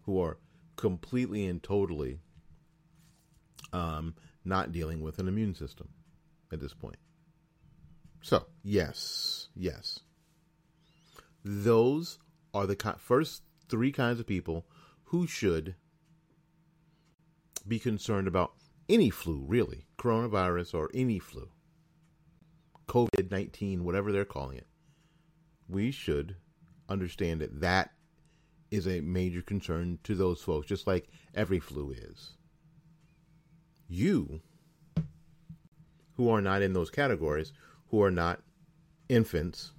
Who 0.04 0.20
are 0.20 0.38
completely 0.76 1.46
and 1.46 1.62
totally 1.62 2.18
um, 3.72 4.14
not 4.44 4.72
dealing 4.72 5.00
with 5.00 5.18
an 5.18 5.28
immune 5.28 5.54
system 5.54 5.88
at 6.52 6.60
this 6.60 6.74
point. 6.74 6.96
So, 8.22 8.46
yes, 8.62 9.48
yes. 9.54 10.00
Those 11.44 12.18
are 12.54 12.66
the 12.66 12.94
first 12.98 13.42
three 13.68 13.92
kinds 13.92 14.20
of 14.20 14.26
people 14.26 14.66
who 15.04 15.26
should 15.26 15.74
be 17.66 17.78
concerned 17.78 18.28
about 18.28 18.52
any 18.88 19.10
flu, 19.10 19.44
really, 19.46 19.86
coronavirus 19.98 20.74
or 20.74 20.90
any 20.94 21.18
flu, 21.18 21.48
COVID 22.86 23.30
19, 23.30 23.84
whatever 23.84 24.12
they're 24.12 24.24
calling 24.24 24.58
it. 24.58 24.66
We 25.72 25.90
should 25.90 26.36
understand 26.86 27.40
that 27.40 27.62
that 27.62 27.92
is 28.70 28.86
a 28.86 29.00
major 29.00 29.40
concern 29.40 29.98
to 30.04 30.14
those 30.14 30.42
folks, 30.42 30.66
just 30.66 30.86
like 30.86 31.08
every 31.34 31.60
flu 31.60 31.92
is. 31.92 32.34
You, 33.88 34.42
who 36.16 36.28
are 36.28 36.42
not 36.42 36.60
in 36.60 36.74
those 36.74 36.90
categories, 36.90 37.54
who 37.88 38.02
are 38.02 38.10
not 38.10 38.42
infants 39.08 39.72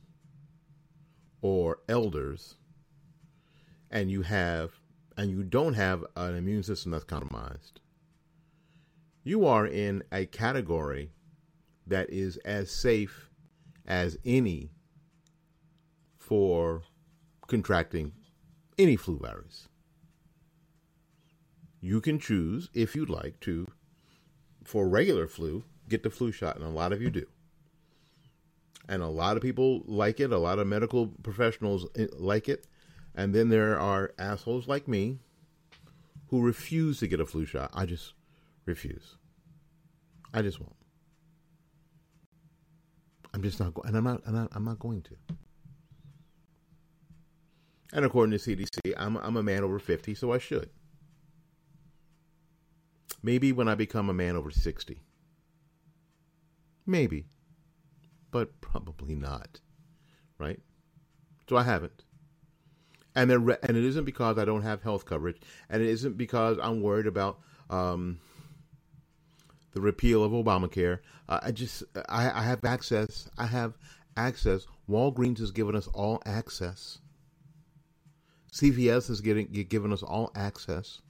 or 1.42 1.80
elders, 1.88 2.56
and 3.92 4.10
you 4.10 4.24
have 4.24 4.72
and 5.16 5.30
you 5.30 5.44
don't 5.44 5.76
have 5.76 6.04
an 6.16 6.36
immune 6.36 6.64
system 6.64 6.92
that's 6.92 7.04
compromised, 7.04 7.80
you 9.24 9.46
are 9.46 9.68
in 9.68 10.02
a 10.12 10.26
category 10.26 11.12
that 11.86 12.10
is 12.10 12.38
as 12.38 12.72
safe 12.72 13.30
as 13.86 14.18
any 14.26 14.72
for 16.24 16.84
contracting 17.48 18.14
any 18.78 18.96
flu 18.96 19.18
virus. 19.18 19.68
You 21.82 22.00
can 22.00 22.18
choose, 22.18 22.70
if 22.74 22.96
you'd 22.96 23.10
like 23.10 23.42
to, 23.42 23.68
for 24.64 24.88
regular 24.88 25.28
flu, 25.28 25.66
get 25.90 26.04
the 26.04 26.10
flu 26.10 26.32
shot, 26.32 26.56
and 26.56 26.64
a 26.64 26.70
lot 26.70 26.94
of 26.94 27.02
you 27.02 27.10
do. 27.10 27.26
And 28.88 29.02
a 29.02 29.08
lot 29.08 29.36
of 29.36 29.44
people 29.44 29.84
like 29.86 30.22
it, 30.22 30.32
a 30.32 30.38
lot 30.38 30.60
of 30.60 30.68
medical 30.68 31.08
professionals 31.08 31.86
eh, 31.98 32.08
like 32.14 32.48
it. 32.48 32.68
And 33.16 33.36
then 33.36 33.50
there 33.50 33.78
are 33.78 34.14
assholes 34.18 34.68
like 34.68 34.88
me 34.88 35.20
who 36.30 36.42
refuse 36.42 37.00
to 37.00 37.08
get 37.08 37.20
a 37.20 37.26
flu 37.26 37.46
shot. 37.46 37.70
I 37.74 37.86
just 37.86 38.14
refuse. 38.66 39.18
I 40.34 40.42
just 40.42 40.60
won't. 40.60 40.76
I'm 43.34 43.42
just 43.44 43.60
not 43.60 43.74
going, 43.74 43.90
and 43.90 43.98
I'm 43.98 44.04
not, 44.04 44.22
and 44.26 44.48
I'm 44.54 44.64
not 44.64 44.80
going 44.80 45.02
to. 45.02 45.16
And 47.94 48.04
according 48.04 48.38
to 48.38 48.44
CDC, 48.44 48.96
I'm, 48.98 49.18
I'm 49.18 49.38
a 49.38 49.44
man 49.44 49.64
over 49.64 49.78
50, 49.78 50.16
so 50.16 50.34
I 50.34 50.40
should. 50.40 50.72
Maybe 53.22 53.52
when 53.52 53.68
I 53.68 53.76
become 53.76 54.10
a 54.10 54.14
man 54.14 54.36
over 54.36 54.50
60. 54.50 55.00
Maybe. 56.88 57.28
But 58.32 58.60
probably 58.62 59.14
not. 59.14 59.60
Right? 60.40 60.60
So 61.48 61.56
I 61.56 61.62
haven't. 61.62 62.04
And, 63.16 63.46
re- 63.46 63.58
and 63.62 63.78
it 63.78 63.84
isn't 63.84 64.06
because 64.06 64.40
I 64.40 64.46
don't 64.46 64.64
have 64.64 64.82
health 64.82 65.06
coverage, 65.06 65.40
and 65.70 65.84
it 65.84 65.88
isn't 65.88 66.18
because 66.18 66.58
I'm 66.60 66.82
worried 66.82 67.06
about 67.06 67.42
um, 67.70 68.18
the 69.74 69.82
repeal 69.82 70.24
of 70.24 70.32
Obamacare. 70.32 70.98
Uh, 71.30 71.42
I 71.44 71.52
just 71.52 71.84
I, 72.10 72.32
I 72.32 72.42
have 72.42 72.66
access. 72.66 73.30
I 73.38 73.46
have 73.46 73.78
access. 74.18 74.66
Walgreens 74.90 75.38
has 75.38 75.52
given 75.52 75.76
us 75.76 75.88
all 75.94 76.24
access 76.26 76.98
CVS 78.54 79.10
is 79.10 79.20
getting 79.20 79.48
giving 79.48 79.92
us 79.92 80.04
all 80.04 80.32
access. 80.36 81.02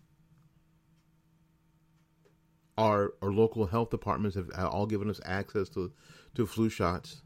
Our 2.77 3.13
our 3.21 3.33
local 3.33 3.65
health 3.65 3.89
departments 3.89 4.37
have 4.37 4.49
all 4.57 4.85
given 4.85 5.09
us 5.09 5.19
access 5.25 5.67
to 5.69 5.91
to 6.35 6.47
flu 6.47 6.69
shots. 6.69 7.21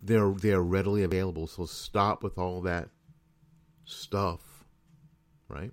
They're 0.00 0.30
they're 0.30 0.62
readily 0.62 1.02
available. 1.02 1.46
So 1.46 1.66
stop 1.66 2.22
with 2.22 2.38
all 2.38 2.62
that 2.62 2.88
stuff, 3.84 4.64
right? 5.48 5.72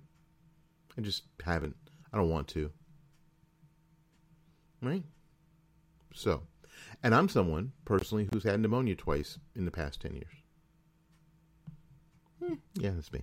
I 0.98 1.00
just 1.00 1.22
haven't. 1.42 1.76
I 2.12 2.18
don't 2.18 2.28
want 2.28 2.48
to. 2.48 2.70
Right? 4.82 5.02
So, 6.12 6.42
and 7.02 7.14
I'm 7.14 7.30
someone 7.30 7.72
personally 7.86 8.28
who's 8.30 8.44
had 8.44 8.60
pneumonia 8.60 8.94
twice 8.94 9.38
in 9.56 9.64
the 9.64 9.70
past 9.70 10.02
10 10.02 10.12
years. 10.12 10.34
Hmm, 12.40 12.54
yeah, 12.74 12.90
that's 12.90 13.10
me 13.10 13.22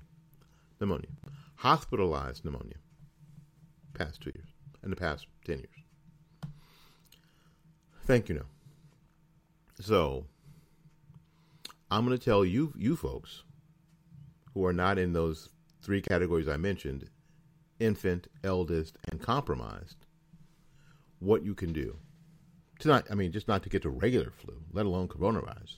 pneumonia, 0.81 1.09
hospitalized 1.55 2.43
pneumonia, 2.43 2.77
past 3.93 4.19
two 4.19 4.31
years, 4.35 4.49
in 4.83 4.89
the 4.89 4.95
past 4.95 5.27
10 5.45 5.59
years. 5.59 5.69
Thank 8.05 8.27
you, 8.27 8.35
no. 8.35 8.45
So, 9.79 10.25
I'm 11.89 12.05
going 12.05 12.17
to 12.17 12.23
tell 12.23 12.43
you, 12.43 12.73
you 12.75 12.95
folks 12.95 13.43
who 14.53 14.65
are 14.65 14.73
not 14.73 14.97
in 14.97 15.13
those 15.13 15.49
three 15.81 16.01
categories 16.01 16.49
I 16.49 16.57
mentioned 16.57 17.09
infant, 17.79 18.27
eldest, 18.43 18.97
and 19.09 19.19
compromised 19.19 20.05
what 21.19 21.43
you 21.43 21.55
can 21.55 21.73
do. 21.73 21.97
To 22.79 22.87
not, 22.87 23.07
I 23.09 23.15
mean, 23.15 23.31
just 23.31 23.47
not 23.47 23.63
to 23.63 23.69
get 23.69 23.81
to 23.83 23.89
regular 23.89 24.31
flu, 24.31 24.55
let 24.71 24.85
alone 24.85 25.07
coronavirus. 25.07 25.77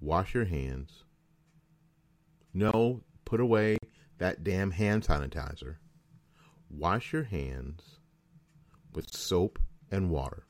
Wash 0.00 0.34
your 0.34 0.44
hands. 0.44 1.04
No 2.52 3.02
put 3.24 3.40
away 3.40 3.76
that 4.18 4.44
damn 4.44 4.70
hand 4.70 5.02
sanitizer. 5.04 5.76
Wash 6.70 7.12
your 7.12 7.24
hands 7.24 7.98
with 8.94 9.12
soap 9.14 9.58
and 9.90 10.10
water. 10.10 10.46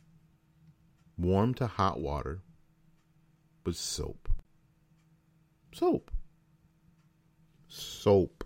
Warm 1.18 1.54
to 1.54 1.66
hot 1.66 2.00
water 2.00 2.42
with 3.64 3.76
soap. 3.76 4.28
Soap. 5.72 6.10
Soap. 7.68 8.44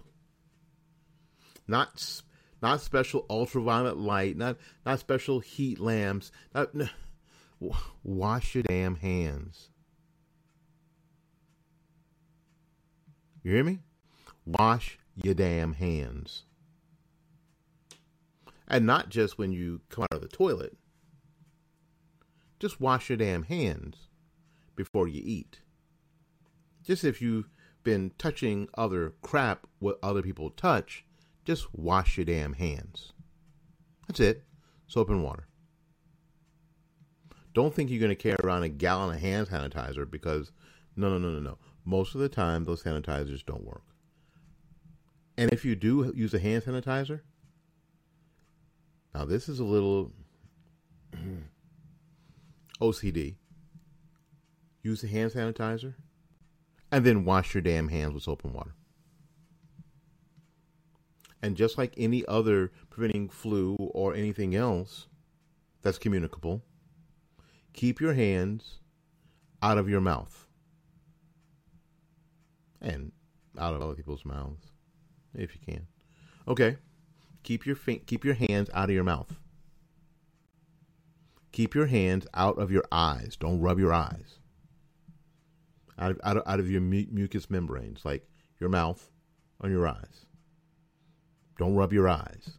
Not 1.67 2.23
not 2.63 2.81
special 2.81 3.27
ultraviolet 3.29 3.97
light, 3.97 4.37
not 4.37 4.57
not 4.85 5.01
special 5.01 5.41
heat 5.41 5.81
lamps. 5.81 6.31
Not, 6.55 6.75
no. 6.75 6.89
Wash 8.03 8.55
your 8.55 8.63
damn 8.65 8.97
hands. 8.97 9.71
You 13.43 13.53
hear 13.53 13.65
me? 13.65 13.81
Wash 14.47 14.99
your 15.17 15.35
damn 15.35 15.73
hands. 15.73 16.45
And 18.69 18.87
not 18.87 19.09
just 19.09 19.39
when 19.39 19.53
you 19.53 19.81
come 19.89 20.05
out 20.05 20.13
of 20.13 20.21
the 20.21 20.29
toilet. 20.29 20.77
Just 22.61 22.81
wash 22.81 23.11
your 23.11 23.19
damn 23.19 23.43
hands 23.43 24.09
before 24.77 25.09
you 25.09 25.21
eat. 25.25 25.61
Just 26.85 27.05
if 27.05 27.21
you've 27.21 27.51
been 27.83 28.13
touching 28.19 28.69
other 28.79 29.15
crap 29.21 29.67
what 29.81 29.99
other 30.03 30.23
people 30.23 30.51
touch, 30.51 31.05
just 31.45 31.67
wash 31.75 32.17
your 32.17 32.25
damn 32.25 32.55
hands. 32.55 33.13
That's 34.07 34.21
it. 34.21 34.45
Soap 34.87 35.11
and 35.11 35.25
water. 35.25 35.49
Don't 37.53 37.75
think 37.75 37.91
you're 37.91 38.01
going 38.01 38.11
to 38.11 38.15
carry 38.15 38.37
around 38.45 38.63
a 38.63 38.69
gallon 38.69 39.15
of 39.15 39.21
hand 39.21 39.49
sanitizer 39.49 40.09
because 40.09 40.53
no, 40.95 41.09
no, 41.09 41.19
no, 41.19 41.31
no, 41.31 41.41
no. 41.41 41.59
Most 41.85 42.15
of 42.15 42.21
the 42.21 42.29
time, 42.29 42.65
those 42.65 42.83
sanitizers 42.83 43.45
don't 43.45 43.65
work. 43.65 43.83
And 45.39 45.53
if 45.53 45.65
you 45.65 45.77
do 45.77 46.13
use 46.15 46.33
a 46.33 46.39
hand 46.39 46.65
sanitizer, 46.65 47.21
now 49.15 49.25
this 49.25 49.49
is 49.49 49.61
a 49.61 49.65
little 49.65 50.13
OCD. 52.81 53.37
Use 54.83 55.03
a 55.05 55.09
hand 55.09 55.33
sanitizer 55.33 55.95
and 56.91 57.05
then 57.05 57.25
wash 57.25 57.55
your 57.55 57.61
damn 57.61 57.89
hands 57.89 58.15
with 58.15 58.23
soap 58.23 58.45
and 58.45 58.55
water. 58.55 58.75
And 61.43 61.57
just 61.57 61.77
like 61.77 61.93
any 61.97 62.25
other 62.27 62.73
preventing 62.89 63.29
flu 63.29 63.77
or 63.79 64.15
anything 64.15 64.55
else 64.55 65.07
that's 65.83 65.99
communicable, 65.99 66.63
keep 67.73 68.01
your 68.01 68.15
hands 68.15 68.81
out 69.61 69.77
of 69.77 69.89
your 69.89 70.01
mouth 70.01 70.47
and 72.81 73.13
out 73.59 73.75
of 73.75 73.83
other 73.83 73.95
people's 73.95 74.25
mouths 74.25 74.73
if 75.37 75.55
you 75.55 75.61
can. 75.65 75.87
Okay. 76.49 76.77
Keep 77.43 77.67
your 77.67 77.77
keep 77.77 78.25
your 78.25 78.35
hands 78.35 78.71
out 78.75 78.89
of 78.89 78.95
your 78.95 79.05
mouth. 79.05 79.39
Keep 81.53 81.75
your 81.75 81.87
hands 81.87 82.27
out 82.35 82.59
of 82.59 82.71
your 82.71 82.85
eyes. 82.91 83.37
Don't 83.37 83.61
rub 83.61 83.79
your 83.79 83.93
eyes. 83.93 84.41
Out 85.99 86.11
of, 86.11 86.21
out 86.23 86.37
of, 86.37 86.43
out 86.47 86.61
of 86.61 86.71
your 86.71 86.83
mu- 86.83 87.07
mucous 87.11 87.49
membranes, 87.49 88.05
like 88.05 88.29
your 88.59 88.69
mouth 88.69 89.11
on 89.61 89.71
your 89.71 89.89
eyes. 89.89 90.27
Don't 91.59 91.75
rub 91.75 91.93
your 91.93 92.09
eyes. 92.09 92.59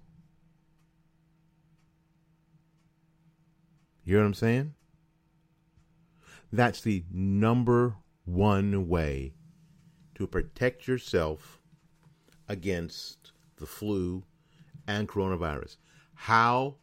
You 4.04 4.13
hear 4.13 4.22
what 4.22 4.28
I'm 4.28 4.34
saying? 4.34 4.74
That's 6.52 6.82
the 6.82 7.04
number 7.12 7.98
one 8.26 8.88
way 8.88 9.34
to 10.16 10.26
protect 10.26 10.88
yourself 10.88 11.60
against 12.48 13.32
the 13.58 13.66
flu 13.66 14.24
and 14.88 15.08
coronavirus. 15.08 15.78
How 16.14 16.76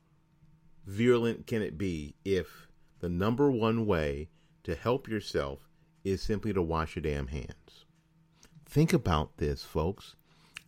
virulent 0.86 1.46
can 1.46 1.62
it 1.62 1.78
be 1.78 2.14
if 2.24 2.68
the 3.00 3.08
number 3.08 3.50
one 3.50 3.86
way 3.86 4.28
to 4.64 4.74
help 4.74 5.08
yourself 5.08 5.68
is 6.04 6.22
simply 6.22 6.52
to 6.52 6.62
wash 6.62 6.96
your 6.96 7.02
damn 7.02 7.28
hands? 7.28 7.84
Think 8.66 8.92
about 8.92 9.36
this, 9.38 9.62
folks. 9.62 10.16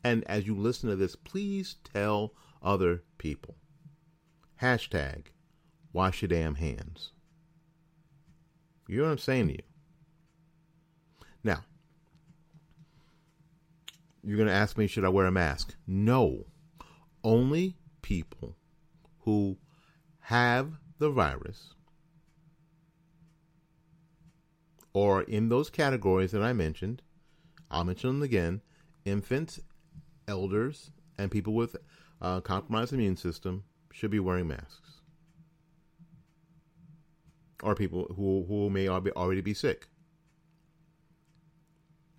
And 0.05 0.25
as 0.25 0.47
you 0.47 0.55
listen 0.55 0.89
to 0.89 0.97
this, 0.97 1.17
please 1.17 1.77
tell 1.93 2.33
other 2.63 3.03
people. 3.19 3.57
Hashtag 4.63 5.27
wash 5.93 6.23
your 6.23 6.29
damn 6.29 6.57
hands. 6.57 7.13
You 8.89 8.99
know 8.99 9.05
what 9.05 9.11
I'm 9.11 9.19
saying 9.19 9.49
to 9.49 9.55
you? 9.55 9.63
Now, 11.43 11.65
you're 14.27 14.37
going 14.37 14.49
to 14.49 14.55
ask 14.55 14.77
me, 14.77 14.87
should 14.87 15.05
I 15.05 15.09
wear 15.09 15.27
a 15.27 15.31
mask? 15.33 15.77
No. 15.87 16.47
Only 17.23 17.77
people 18.03 18.57
who 19.21 19.57
have 20.21 20.73
the 20.99 21.11
virus 21.11 21.75
or 24.93 25.23
in 25.23 25.49
those 25.49 25.71
categories 25.71 26.33
that 26.33 26.43
I 26.43 26.53
mentioned, 26.53 27.03
I'll 27.71 27.85
mention 27.85 28.09
them 28.09 28.23
again 28.23 28.63
infants, 29.05 29.61
elders, 30.27 30.91
and 31.19 31.31
people 31.31 31.55
with 31.55 31.77
a 32.21 32.41
compromised 32.41 32.93
immune 32.93 33.17
system 33.17 33.65
should 33.93 34.11
be 34.11 34.19
wearing 34.19 34.49
masks 34.49 35.03
or 37.63 37.75
people 37.75 38.07
who 38.17 38.45
who 38.49 38.71
may 38.71 38.89
already 38.89 39.41
be 39.41 39.55
sick. 39.55 39.89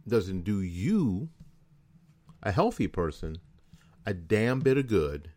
Doesn't 0.07 0.43
do 0.43 0.61
you, 0.61 1.29
a 2.43 2.51
healthy 2.51 2.87
person, 2.87 3.37
a 4.05 4.13
damn 4.13 4.59
bit 4.59 4.77
of 4.77 4.87
good 4.87 5.31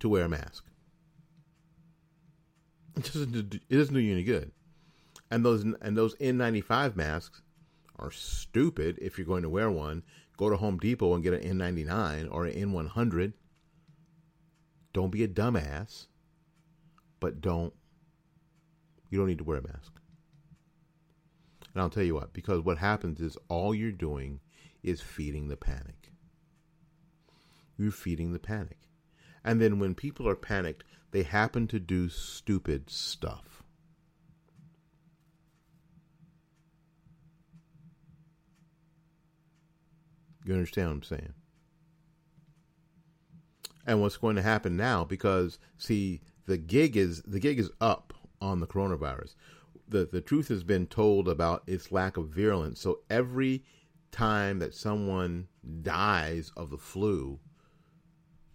to 0.00 0.08
wear 0.08 0.24
a 0.24 0.28
mask. 0.28 0.64
It 2.96 3.04
doesn't 3.04 3.32
do, 3.32 3.58
it 3.68 3.76
doesn't 3.76 3.94
do 3.94 4.00
you 4.00 4.12
any 4.12 4.24
good. 4.24 4.52
And 5.30 5.44
those 5.44 5.62
and 5.62 5.96
those 5.96 6.14
N95 6.16 6.96
masks 6.96 7.42
are 7.98 8.10
stupid 8.10 8.98
if 9.00 9.18
you're 9.18 9.26
going 9.26 9.42
to 9.42 9.48
wear 9.48 9.70
one. 9.70 10.02
Go 10.36 10.50
to 10.50 10.56
Home 10.56 10.78
Depot 10.78 11.14
and 11.14 11.22
get 11.22 11.34
an 11.34 11.58
N99 11.58 12.28
or 12.30 12.44
an 12.44 12.54
N100. 12.54 13.32
Don't 14.92 15.10
be 15.10 15.24
a 15.24 15.28
dumbass, 15.28 16.06
but 17.20 17.40
don't 17.40 17.72
you 19.10 19.18
don't 19.18 19.28
need 19.28 19.38
to 19.38 19.44
wear 19.44 19.58
a 19.58 19.62
mask. 19.62 19.92
And 21.72 21.82
I'll 21.82 21.90
tell 21.90 22.04
you 22.04 22.14
what, 22.14 22.32
because 22.32 22.60
what 22.60 22.78
happens 22.78 23.20
is 23.20 23.36
all 23.48 23.74
you're 23.74 23.90
doing 23.90 24.40
is 24.84 25.00
feeding 25.00 25.48
the 25.48 25.56
panic. 25.56 26.12
You're 27.76 27.90
feeding 27.90 28.32
the 28.32 28.38
panic. 28.38 28.78
And 29.42 29.60
then 29.60 29.80
when 29.80 29.94
people 29.94 30.28
are 30.28 30.36
panicked, 30.36 30.84
they 31.10 31.22
happen 31.22 31.66
to 31.68 31.80
do 31.80 32.08
stupid 32.08 32.90
stuff. 32.90 33.62
You 40.44 40.52
understand 40.52 40.88
what 40.88 40.94
I'm 40.94 41.02
saying? 41.02 41.34
And 43.86 44.00
what's 44.00 44.18
going 44.18 44.36
to 44.36 44.42
happen 44.42 44.76
now 44.76 45.04
because 45.04 45.58
see 45.78 46.20
the 46.46 46.58
gig 46.58 46.96
is 46.96 47.22
the 47.22 47.40
gig 47.40 47.58
is 47.58 47.70
up 47.80 48.12
on 48.40 48.60
the 48.60 48.66
coronavirus. 48.66 49.34
The 49.88 50.06
the 50.10 50.20
truth 50.20 50.48
has 50.48 50.64
been 50.64 50.86
told 50.86 51.28
about 51.28 51.62
its 51.66 51.92
lack 51.92 52.16
of 52.16 52.28
virulence. 52.28 52.80
So 52.80 53.00
every 53.08 53.62
time 54.14 54.60
that 54.60 54.74
someone 54.74 55.48
dies 55.82 56.52
of 56.56 56.70
the 56.70 56.78
flu, 56.78 57.40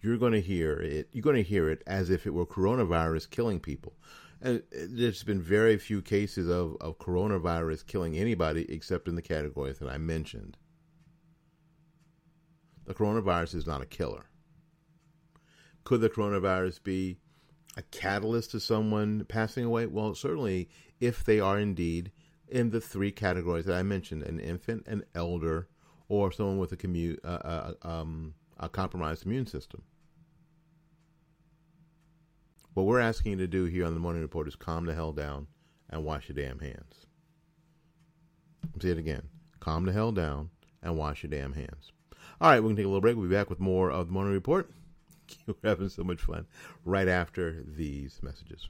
you're 0.01 0.17
going 0.17 0.33
to 0.33 0.41
hear 0.41 0.73
it. 0.73 1.09
You're 1.11 1.21
going 1.21 1.35
to 1.35 1.43
hear 1.43 1.69
it 1.69 1.83
as 1.85 2.09
if 2.09 2.25
it 2.25 2.33
were 2.33 2.45
coronavirus 2.45 3.29
killing 3.29 3.59
people. 3.59 3.93
And 4.41 4.59
uh, 4.59 4.85
there's 4.89 5.23
been 5.23 5.41
very 5.41 5.77
few 5.77 6.01
cases 6.01 6.47
of, 6.47 6.77
of 6.79 6.97
coronavirus 6.97 7.85
killing 7.85 8.15
anybody 8.15 8.65
except 8.71 9.07
in 9.09 9.15
the 9.15 9.21
categories 9.21 9.79
that 9.79 9.89
I 9.89 9.97
mentioned. 9.97 10.57
The 12.85 12.93
coronavirus 12.93 13.55
is 13.55 13.67
not 13.67 13.81
a 13.81 13.85
killer. 13.85 14.25
Could 15.83 16.01
the 16.01 16.09
coronavirus 16.09 16.83
be 16.83 17.17
a 17.75 17.81
catalyst 17.81 18.51
to 18.51 18.59
someone 18.59 19.25
passing 19.27 19.65
away? 19.65 19.87
Well, 19.87 20.15
certainly 20.15 20.69
if 20.99 21.23
they 21.25 21.39
are 21.39 21.59
indeed 21.59 22.11
in 22.49 22.71
the 22.71 22.81
three 22.81 23.11
categories 23.11 23.65
that 23.65 23.75
I 23.75 23.83
mentioned 23.83 24.23
an 24.23 24.39
infant, 24.39 24.87
an 24.87 25.03
elder, 25.15 25.67
or 26.07 26.31
someone 26.31 26.57
with 26.57 26.71
a, 26.71 26.77
commu- 26.77 27.19
uh, 27.23 27.27
uh, 27.27 27.73
um, 27.83 28.33
a 28.59 28.69
compromised 28.69 29.25
immune 29.25 29.47
system. 29.47 29.83
What 32.73 32.85
we're 32.85 32.99
asking 32.99 33.33
you 33.33 33.37
to 33.39 33.47
do 33.47 33.65
here 33.65 33.85
on 33.85 33.93
the 33.93 33.99
Morning 33.99 34.21
Report 34.21 34.47
is 34.47 34.55
calm 34.55 34.85
the 34.85 34.93
hell 34.93 35.11
down 35.11 35.47
and 35.89 36.03
wash 36.03 36.29
your 36.29 36.35
damn 36.35 36.59
hands. 36.59 37.05
Say 38.79 38.89
it 38.89 38.97
again 38.97 39.23
calm 39.59 39.85
the 39.85 39.91
hell 39.91 40.11
down 40.11 40.49
and 40.81 40.97
wash 40.97 41.23
your 41.23 41.29
damn 41.29 41.53
hands. 41.53 41.91
All 42.41 42.49
right, 42.49 42.59
going 42.59 42.75
to 42.75 42.81
take 42.81 42.85
a 42.85 42.89
little 42.89 43.01
break. 43.01 43.15
We'll 43.15 43.27
be 43.27 43.35
back 43.35 43.49
with 43.49 43.59
more 43.59 43.91
of 43.91 44.07
the 44.07 44.13
Morning 44.13 44.33
Report. 44.33 44.69
We're 45.47 45.55
having 45.63 45.89
so 45.89 46.03
much 46.03 46.21
fun 46.21 46.47
right 46.85 47.07
after 47.07 47.63
these 47.67 48.19
messages. 48.23 48.69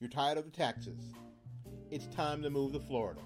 You're 0.00 0.10
tired 0.10 0.38
of 0.38 0.44
the 0.44 0.50
taxes? 0.50 1.12
It's 1.90 2.06
time 2.08 2.42
to 2.42 2.50
move 2.50 2.72
to 2.72 2.80
Florida. 2.80 3.20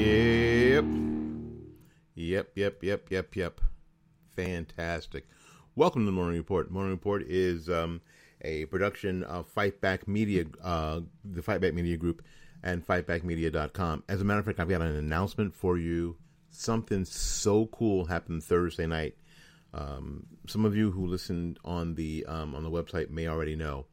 Yep. 0.00 0.84
Yep, 2.14 2.52
yep, 2.54 2.82
yep, 2.82 3.10
yep, 3.10 3.36
yep. 3.36 3.60
Fantastic. 4.34 5.28
Welcome 5.76 6.02
to 6.02 6.06
the 6.06 6.12
Morning 6.12 6.38
Report. 6.38 6.70
Morning 6.70 6.92
Report 6.92 7.22
is 7.28 7.68
um, 7.68 8.00
a 8.40 8.64
production 8.64 9.22
of 9.24 9.46
Fight 9.46 9.82
Back 9.82 10.08
Media, 10.08 10.46
uh, 10.64 11.00
the 11.22 11.42
Fight 11.42 11.60
Back 11.60 11.74
Media 11.74 11.98
Group, 11.98 12.22
and 12.62 12.86
fightbackmedia.com. 12.86 14.04
As 14.08 14.22
a 14.22 14.24
matter 14.24 14.40
of 14.40 14.46
fact, 14.46 14.58
I've 14.58 14.70
got 14.70 14.80
an 14.80 14.96
announcement 14.96 15.54
for 15.54 15.76
you. 15.76 16.16
Something 16.48 17.04
so 17.04 17.66
cool 17.66 18.06
happened 18.06 18.42
Thursday 18.42 18.86
night. 18.86 19.16
Um, 19.74 20.28
some 20.46 20.64
of 20.64 20.74
you 20.74 20.92
who 20.92 21.08
listened 21.08 21.58
on 21.62 21.94
the 21.96 22.24
um, 22.26 22.54
on 22.54 22.64
the 22.64 22.70
website 22.70 23.10
may 23.10 23.28
already 23.28 23.54
know, 23.54 23.84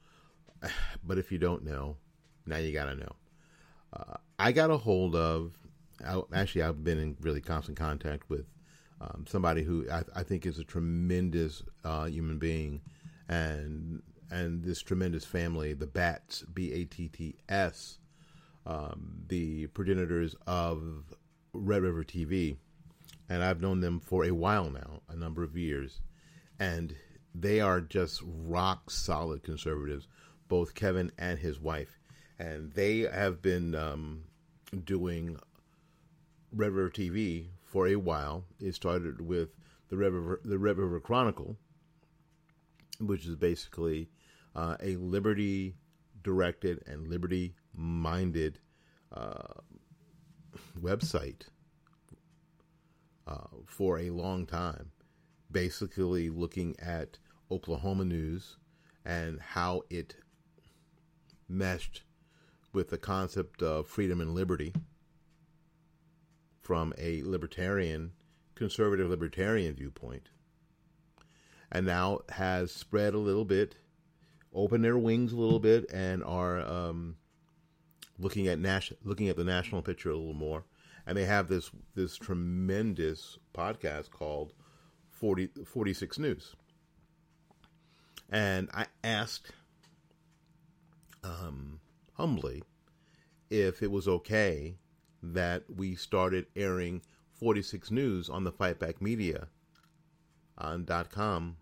but 1.03 1.17
if 1.17 1.33
you 1.33 1.37
don't 1.37 1.65
know, 1.65 1.97
now 2.45 2.55
you 2.59 2.71
gotta 2.71 2.95
know. 2.95 3.15
Uh, 3.91 4.15
I 4.39 4.53
got 4.53 4.71
a 4.71 4.77
hold 4.77 5.13
of. 5.17 5.51
I, 6.05 6.21
actually, 6.33 6.63
I've 6.63 6.83
been 6.83 6.99
in 6.99 7.17
really 7.21 7.41
constant 7.41 7.77
contact 7.77 8.29
with 8.29 8.45
um, 9.01 9.25
somebody 9.27 9.63
who 9.63 9.89
I, 9.91 10.03
I, 10.15 10.23
think 10.23 10.45
is 10.45 10.59
a 10.59 10.63
tremendous 10.63 11.61
uh, 11.83 12.05
human 12.05 12.39
being, 12.39 12.81
and 13.29 14.01
and 14.31 14.63
this 14.63 14.81
tremendous 14.81 15.23
family, 15.23 15.73
the 15.73 15.87
Batts, 15.87 16.43
B 16.53 16.73
A 16.73 16.85
T 16.85 17.07
T 17.07 17.35
S, 17.47 17.99
um, 18.65 19.23
the 19.27 19.67
progenitors 19.67 20.35
of 20.47 21.03
Red 21.53 21.83
River 21.83 22.03
TV, 22.03 22.57
and 23.29 23.43
I've 23.43 23.61
known 23.61 23.81
them 23.81 23.99
for 23.99 24.25
a 24.25 24.31
while 24.31 24.69
now, 24.69 25.01
a 25.09 25.15
number 25.15 25.43
of 25.43 25.55
years, 25.55 26.01
and 26.59 26.95
they 27.35 27.59
are 27.59 27.81
just 27.81 28.23
rock 28.25 28.89
solid 28.89 29.43
conservatives, 29.43 30.07
both 30.47 30.73
Kevin 30.73 31.11
and 31.19 31.37
his 31.37 31.59
wife, 31.59 31.99
and 32.39 32.71
they 32.73 33.01
have 33.01 33.41
been 33.43 33.75
um, 33.75 34.23
doing 34.83 35.37
Red 36.51 36.71
River 36.71 36.89
TV 36.89 37.47
for 37.63 37.87
a 37.87 37.95
while. 37.95 38.45
It 38.59 38.75
started 38.75 39.21
with 39.21 39.49
the 39.89 39.97
Red 39.97 40.13
River, 40.13 40.41
the 40.43 40.57
Red 40.57 40.77
River 40.77 40.99
Chronicle, 40.99 41.57
which 42.99 43.25
is 43.25 43.35
basically 43.35 44.09
uh, 44.55 44.77
a 44.81 44.95
liberty 44.95 45.75
directed 46.23 46.83
and 46.87 47.07
liberty 47.07 47.55
minded 47.73 48.59
uh, 49.11 49.61
website 50.79 51.43
uh, 53.27 53.47
for 53.65 53.99
a 53.99 54.09
long 54.09 54.45
time, 54.45 54.91
basically 55.51 56.29
looking 56.29 56.75
at 56.79 57.17
Oklahoma 57.51 58.05
news 58.05 58.57
and 59.05 59.39
how 59.39 59.81
it 59.89 60.15
meshed 61.47 62.03
with 62.73 62.89
the 62.89 62.97
concept 62.97 63.61
of 63.61 63.87
freedom 63.87 64.19
and 64.19 64.33
liberty 64.33 64.73
from 66.67 66.93
a 66.97 67.23
libertarian, 67.23 68.11
conservative 68.53 69.09
libertarian 69.09 69.73
viewpoint, 69.73 70.27
and 71.71 71.85
now 71.85 72.19
has 72.27 72.73
spread 72.73 73.13
a 73.13 73.17
little 73.17 73.45
bit, 73.45 73.77
opened 74.53 74.83
their 74.83 74.97
wings 74.97 75.31
a 75.31 75.37
little 75.37 75.61
bit, 75.61 75.89
and 75.93 76.21
are 76.25 76.59
um, 76.59 77.15
looking 78.19 78.49
at 78.49 78.59
nas- 78.59 78.91
looking 79.05 79.29
at 79.29 79.37
the 79.37 79.45
national 79.45 79.81
picture 79.81 80.09
a 80.09 80.17
little 80.17 80.33
more. 80.33 80.65
And 81.05 81.17
they 81.17 81.23
have 81.23 81.47
this 81.47 81.71
this 81.95 82.17
tremendous 82.17 83.37
podcast 83.55 84.11
called 84.11 84.51
40, 85.09 85.51
46 85.65 86.19
News. 86.19 86.53
And 88.29 88.67
I 88.73 88.87
asked 89.05 89.53
um, 91.23 91.79
humbly 92.15 92.61
if 93.49 93.81
it 93.81 93.89
was 93.89 94.05
okay 94.09 94.75
that 95.33 95.63
we 95.73 95.95
started 95.95 96.47
airing 96.55 97.01
46 97.39 97.91
News 97.91 98.29
on 98.29 98.43
the 98.43 98.51
Fightback 98.51 99.01
Media 99.01 99.47
on 100.57 100.85
.com 101.09 101.57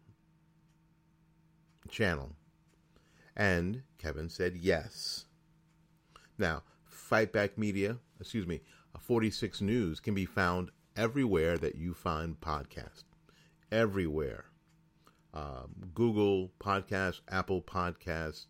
channel. 1.90 2.32
And 3.36 3.84
Kevin 3.98 4.30
said 4.30 4.56
yes. 4.56 5.26
Now, 6.38 6.64
Fightback 6.90 7.58
Media, 7.58 7.98
excuse 8.20 8.48
me, 8.48 8.62
46 9.00 9.62
News 9.62 10.00
can 10.00 10.14
be 10.14 10.26
found 10.26 10.72
everywhere 10.96 11.58
that 11.58 11.76
you 11.76 11.94
find 11.94 12.40
podcasts. 12.40 13.04
Everywhere. 13.72 14.46
Um, 15.34 15.76
Google 15.94 16.52
Podcasts, 16.60 17.20
Apple 17.30 17.62
Podcasts, 17.62 18.46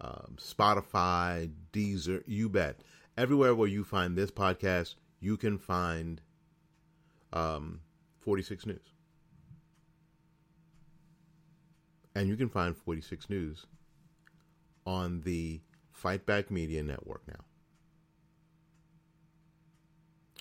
um, 0.00 0.36
Spotify, 0.38 1.50
Deezer, 1.72 2.22
you 2.26 2.48
bet 2.48 2.80
everywhere 3.20 3.54
where 3.54 3.68
you 3.68 3.84
find 3.84 4.16
this 4.16 4.30
podcast, 4.30 4.94
you 5.20 5.36
can 5.36 5.58
find 5.58 6.22
um, 7.34 7.80
46 8.20 8.64
News. 8.64 8.78
And 12.14 12.28
you 12.28 12.36
can 12.36 12.48
find 12.48 12.74
46 12.74 13.28
News 13.28 13.66
on 14.86 15.20
the 15.20 15.60
Fight 15.92 16.24
Back 16.24 16.50
Media 16.50 16.82
Network 16.82 17.20
now. 17.28 17.44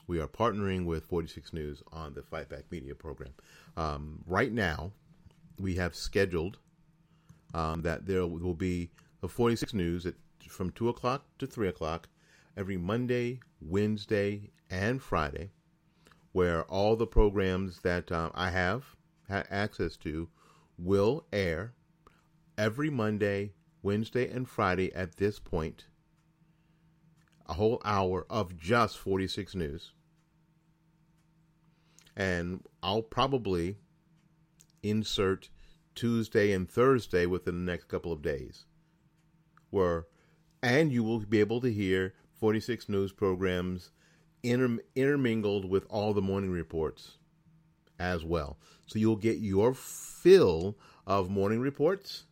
We 0.07 0.21
are 0.21 0.27
partnering 0.27 0.85
with 0.85 1.03
46 1.03 1.51
News 1.51 1.83
on 1.91 2.13
the 2.13 2.23
Fight 2.23 2.47
Back 2.47 2.63
Media 2.71 2.95
program. 2.95 3.33
Um, 3.75 4.23
right 4.25 4.53
now, 4.53 4.93
we 5.59 5.75
have 5.75 5.95
scheduled 5.95 6.57
um, 7.53 7.81
that 7.81 8.05
there 8.05 8.25
will 8.25 8.53
be 8.53 8.89
the 9.19 9.27
46 9.27 9.73
News 9.73 10.05
at, 10.05 10.13
from 10.47 10.71
2 10.71 10.87
o'clock 10.87 11.25
to 11.39 11.45
3 11.45 11.67
o'clock 11.67 12.07
every 12.59 12.75
Monday, 12.75 13.39
Wednesday, 13.61 14.51
and 14.69 15.01
Friday, 15.01 15.49
where 16.33 16.63
all 16.63 16.97
the 16.97 17.07
programs 17.07 17.79
that 17.83 18.11
um, 18.11 18.31
I 18.35 18.49
have 18.49 18.97
ha- 19.29 19.45
access 19.49 19.95
to 19.97 20.27
will 20.77 21.25
air 21.31 21.71
every 22.57 22.89
Monday, 22.89 23.53
Wednesday, 23.81 24.29
and 24.29 24.45
Friday 24.45 24.93
at 24.93 25.15
this 25.15 25.39
point. 25.39 25.85
A 27.47 27.53
whole 27.53 27.81
hour 27.85 28.25
of 28.29 28.57
just 28.57 28.97
46 28.97 29.55
News. 29.55 29.93
And 32.17 32.61
I'll 32.83 33.01
probably 33.01 33.77
insert 34.83 35.49
Tuesday 35.95 36.51
and 36.51 36.69
Thursday 36.69 37.25
within 37.25 37.65
the 37.65 37.71
next 37.71 37.87
couple 37.87 38.11
of 38.11 38.21
days. 38.21 38.65
Where 39.69 40.07
and 40.61 40.91
you 40.91 41.03
will 41.03 41.19
be 41.19 41.39
able 41.39 41.61
to 41.61 41.71
hear 41.71 42.13
46 42.39 42.89
news 42.89 43.11
programs 43.11 43.91
inter- 44.43 44.81
intermingled 44.95 45.69
with 45.69 45.85
all 45.89 46.13
the 46.13 46.21
morning 46.21 46.51
reports 46.51 47.17
as 47.99 48.23
well. 48.23 48.57
So 48.87 48.97
you'll 48.97 49.17
get 49.17 49.37
your 49.39 49.73
fill 49.73 50.77
of 51.05 51.29
morning 51.29 51.59
reports 51.59 52.25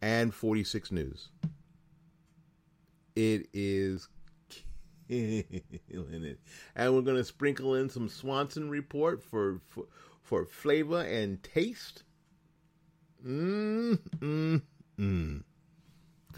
and 0.00 0.32
46 0.32 0.92
News. 0.92 1.28
It 3.16 3.48
is 3.52 4.08
killing 5.08 5.44
it. 6.24 6.38
And 6.76 6.94
we're 6.94 7.02
going 7.02 7.16
to 7.16 7.24
sprinkle 7.24 7.74
in 7.74 7.88
some 7.88 8.08
Swansen 8.08 8.70
report 8.70 9.22
for, 9.22 9.60
for, 9.66 9.84
for 10.22 10.44
flavor 10.44 11.00
and 11.00 11.42
taste. 11.42 12.04
Mmm, 13.26 13.98
mmm. 14.20 15.42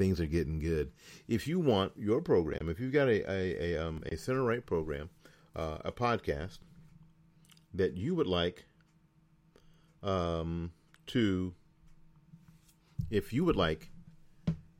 Things 0.00 0.18
are 0.18 0.24
getting 0.24 0.60
good. 0.60 0.92
If 1.28 1.46
you 1.46 1.60
want 1.60 1.92
your 1.94 2.22
program, 2.22 2.70
if 2.70 2.80
you've 2.80 2.90
got 2.90 3.06
a 3.06 3.30
a, 3.30 3.74
a, 3.74 3.86
um, 3.86 4.02
a 4.06 4.16
center 4.16 4.42
right 4.42 4.64
program, 4.64 5.10
uh, 5.54 5.76
a 5.84 5.92
podcast 5.92 6.60
that 7.74 7.98
you 7.98 8.14
would 8.14 8.26
like 8.26 8.64
um, 10.02 10.72
to, 11.08 11.52
if 13.10 13.34
you 13.34 13.44
would 13.44 13.56
like 13.56 13.90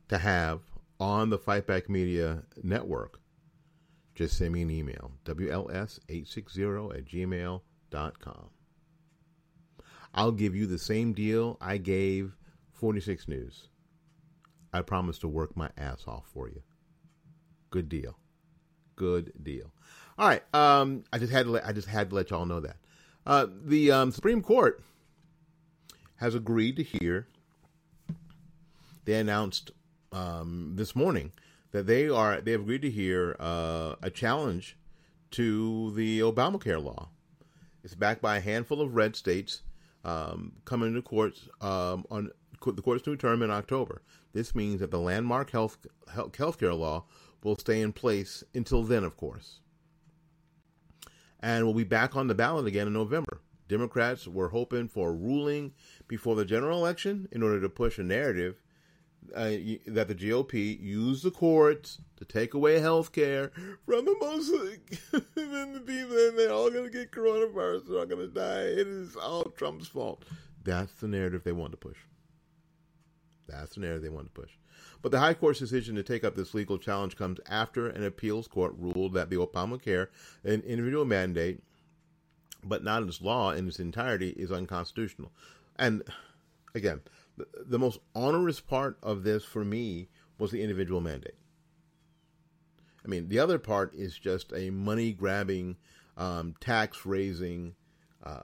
to 0.07 0.17
have 0.17 0.61
on 0.99 1.29
the 1.29 1.37
Fightback 1.37 1.87
Media 1.87 2.41
Network, 2.63 3.19
just 4.15 4.39
send 4.39 4.53
me 4.53 4.63
an 4.63 4.71
email, 4.71 5.11
WLS860 5.25 6.97
at 6.97 7.05
gmail.com. 7.05 8.49
I'll 10.15 10.31
give 10.31 10.55
you 10.55 10.65
the 10.65 10.79
same 10.79 11.13
deal 11.13 11.59
I 11.61 11.77
gave 11.77 12.35
46 12.71 13.27
News. 13.27 13.67
I 14.73 14.81
promise 14.81 15.19
to 15.19 15.27
work 15.27 15.55
my 15.55 15.69
ass 15.77 16.03
off 16.07 16.25
for 16.33 16.47
you. 16.47 16.61
Good 17.69 17.89
deal. 17.89 18.17
Good 18.95 19.33
deal. 19.41 19.71
All 20.17 20.27
right. 20.27 20.43
Um, 20.53 21.03
I 21.11 21.17
just 21.17 21.31
had 21.31 21.45
to 21.45 21.51
let, 21.51 21.65
I 21.65 21.71
just 21.71 21.87
had 21.87 22.09
to 22.09 22.15
let 22.15 22.29
y'all 22.29 22.45
know 22.45 22.59
that. 22.59 22.77
Uh, 23.25 23.47
the 23.49 23.91
um, 23.91 24.11
Supreme 24.11 24.41
Court 24.41 24.81
has 26.17 26.35
agreed 26.35 26.75
to 26.77 26.83
hear. 26.83 27.27
They 29.05 29.15
announced 29.15 29.71
um, 30.11 30.73
this 30.75 30.95
morning 30.95 31.31
that 31.71 31.87
they 31.87 32.09
are 32.09 32.41
they 32.41 32.51
have 32.51 32.61
agreed 32.61 32.83
to 32.83 32.91
hear 32.91 33.35
uh, 33.39 33.95
a 34.01 34.09
challenge 34.09 34.77
to 35.31 35.91
the 35.95 36.19
Obamacare 36.19 36.83
law. 36.83 37.09
It's 37.83 37.95
backed 37.95 38.21
by 38.21 38.37
a 38.37 38.41
handful 38.41 38.81
of 38.81 38.95
red 38.95 39.15
states 39.15 39.63
um, 40.03 40.53
coming 40.65 40.93
to 40.93 41.01
court 41.01 41.33
um, 41.61 42.05
on 42.11 42.31
the 42.65 42.81
court's 42.81 43.05
new 43.05 43.15
term 43.15 43.41
in 43.41 43.51
October. 43.51 44.01
This 44.33 44.55
means 44.55 44.79
that 44.79 44.91
the 44.91 44.99
landmark 44.99 45.51
health 45.51 45.77
health 46.13 46.59
care 46.59 46.73
law 46.73 47.05
will 47.43 47.57
stay 47.57 47.81
in 47.81 47.93
place 47.93 48.43
until 48.53 48.83
then, 48.83 49.03
of 49.03 49.17
course, 49.17 49.59
and 51.39 51.65
we'll 51.65 51.73
be 51.73 51.83
back 51.83 52.15
on 52.15 52.27
the 52.27 52.35
ballot 52.35 52.67
again 52.67 52.87
in 52.87 52.93
November. 52.93 53.41
Democrats 53.67 54.27
were 54.27 54.49
hoping 54.49 54.87
for 54.89 55.09
a 55.09 55.13
ruling 55.13 55.71
before 56.07 56.35
the 56.35 56.45
general 56.45 56.77
election 56.77 57.27
in 57.31 57.41
order 57.41 57.61
to 57.61 57.69
push 57.69 57.97
a 57.97 58.03
narrative 58.03 58.61
uh, 59.35 59.51
that 59.87 60.07
the 60.07 60.15
GOP 60.15 60.79
used 60.79 61.23
the 61.23 61.31
courts 61.31 61.99
to 62.17 62.25
take 62.25 62.53
away 62.53 62.79
health 62.79 63.11
care 63.11 63.51
from 63.85 64.05
the 64.05 64.15
most 64.19 64.49
and 65.13 65.75
the 65.75 65.79
people, 65.79 66.17
and 66.17 66.37
they're 66.37 66.51
all 66.51 66.69
going 66.69 66.83
to 66.83 66.89
get 66.89 67.11
coronavirus. 67.11 67.87
They're 67.87 67.99
all 67.99 68.05
going 68.05 68.27
to 68.27 68.33
die. 68.33 68.63
It 68.63 68.87
is 68.87 69.15
all 69.15 69.43
Trump's 69.45 69.87
fault. 69.87 70.25
That's 70.63 70.93
the 70.93 71.07
narrative 71.07 71.43
they 71.43 71.51
want 71.51 71.71
to 71.71 71.77
push. 71.77 71.97
That's 73.51 73.75
the 73.75 73.81
narrative 73.81 74.03
they 74.03 74.09
want 74.09 74.33
to 74.33 74.41
push. 74.41 74.51
But 75.01 75.11
the 75.11 75.19
High 75.19 75.33
Court's 75.33 75.59
decision 75.59 75.95
to 75.95 76.03
take 76.03 76.23
up 76.23 76.35
this 76.35 76.53
legal 76.53 76.77
challenge 76.77 77.17
comes 77.17 77.39
after 77.47 77.87
an 77.87 78.03
appeals 78.03 78.47
court 78.47 78.75
ruled 78.77 79.13
that 79.13 79.29
the 79.29 79.37
Obamacare, 79.37 80.07
an 80.43 80.61
individual 80.61 81.05
mandate, 81.05 81.61
but 82.63 82.83
not 82.83 83.03
its 83.03 83.21
law 83.21 83.51
in 83.51 83.67
its 83.67 83.79
entirety, 83.79 84.29
is 84.29 84.51
unconstitutional. 84.51 85.31
And 85.77 86.03
again, 86.75 87.01
the, 87.37 87.47
the 87.65 87.79
most 87.79 87.99
onerous 88.13 88.59
part 88.59 88.97
of 89.01 89.23
this 89.23 89.43
for 89.43 89.65
me 89.65 90.09
was 90.37 90.51
the 90.51 90.61
individual 90.61 91.01
mandate. 91.01 91.35
I 93.03 93.07
mean, 93.07 93.29
the 93.29 93.39
other 93.39 93.57
part 93.57 93.95
is 93.95 94.17
just 94.17 94.53
a 94.53 94.69
money 94.69 95.11
grabbing, 95.11 95.77
um, 96.17 96.55
tax 96.59 97.05
raising, 97.05 97.73
uh, 98.23 98.41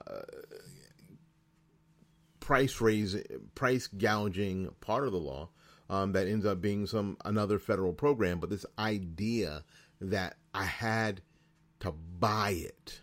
price 2.47 2.79
raising, 2.79 3.25
price 3.55 3.87
gouging 3.87 4.73
part 4.79 5.03
of 5.03 5.11
the 5.11 5.17
law 5.17 5.49
um, 5.89 6.13
that 6.13 6.29
ends 6.29 6.45
up 6.45 6.61
being 6.61 6.87
some 6.87 7.17
another 7.25 7.59
federal 7.59 7.91
program. 7.91 8.39
But 8.39 8.49
this 8.49 8.65
idea 8.79 9.65
that 9.99 10.37
I 10.53 10.63
had 10.63 11.19
to 11.81 11.91
buy 11.91 12.51
it, 12.51 13.01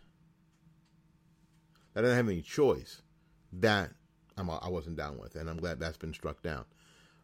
that 1.93 2.01
I 2.01 2.09
didn't 2.09 2.17
have 2.17 2.29
any 2.31 2.41
choice, 2.41 3.03
that 3.53 3.91
I'm, 4.39 4.49
I 4.49 4.71
wasn't 4.71 4.97
down 4.97 5.19
with, 5.19 5.35
and 5.35 5.51
I'm 5.51 5.59
glad 5.59 5.79
that's 5.79 5.99
been 5.99 6.15
struck 6.15 6.43
down. 6.43 6.65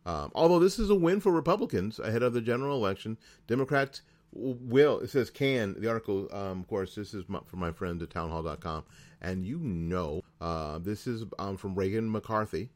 Um, 0.05 0.31
although 0.35 0.59
this 0.59 0.79
is 0.79 0.91
a 0.91 0.95
win 0.95 1.21
for 1.21 1.33
Republicans 1.33 1.99
ahead 1.99 2.23
of 2.23 2.35
the 2.35 2.43
general 2.43 2.77
election, 2.77 3.17
Democrats 3.47 4.03
will. 4.33 5.01
It 5.01 5.11
says 5.11 5.31
can. 5.31 5.75
The 5.79 5.89
article, 5.89 6.29
um, 6.33 6.61
of 6.61 6.69
course, 6.69 6.95
this 6.95 7.15
is 7.15 7.25
from 7.25 7.59
my 7.59 7.73
friend 7.73 8.01
at 8.03 8.11
townhall.com, 8.11 8.85
and 9.21 9.45
you 9.45 9.59
know, 9.59 10.23
uh, 10.41 10.79
this 10.79 11.07
is 11.07 11.25
um, 11.39 11.57
from 11.57 11.75
Reagan 11.75 12.11
McCarthy. 12.11 12.71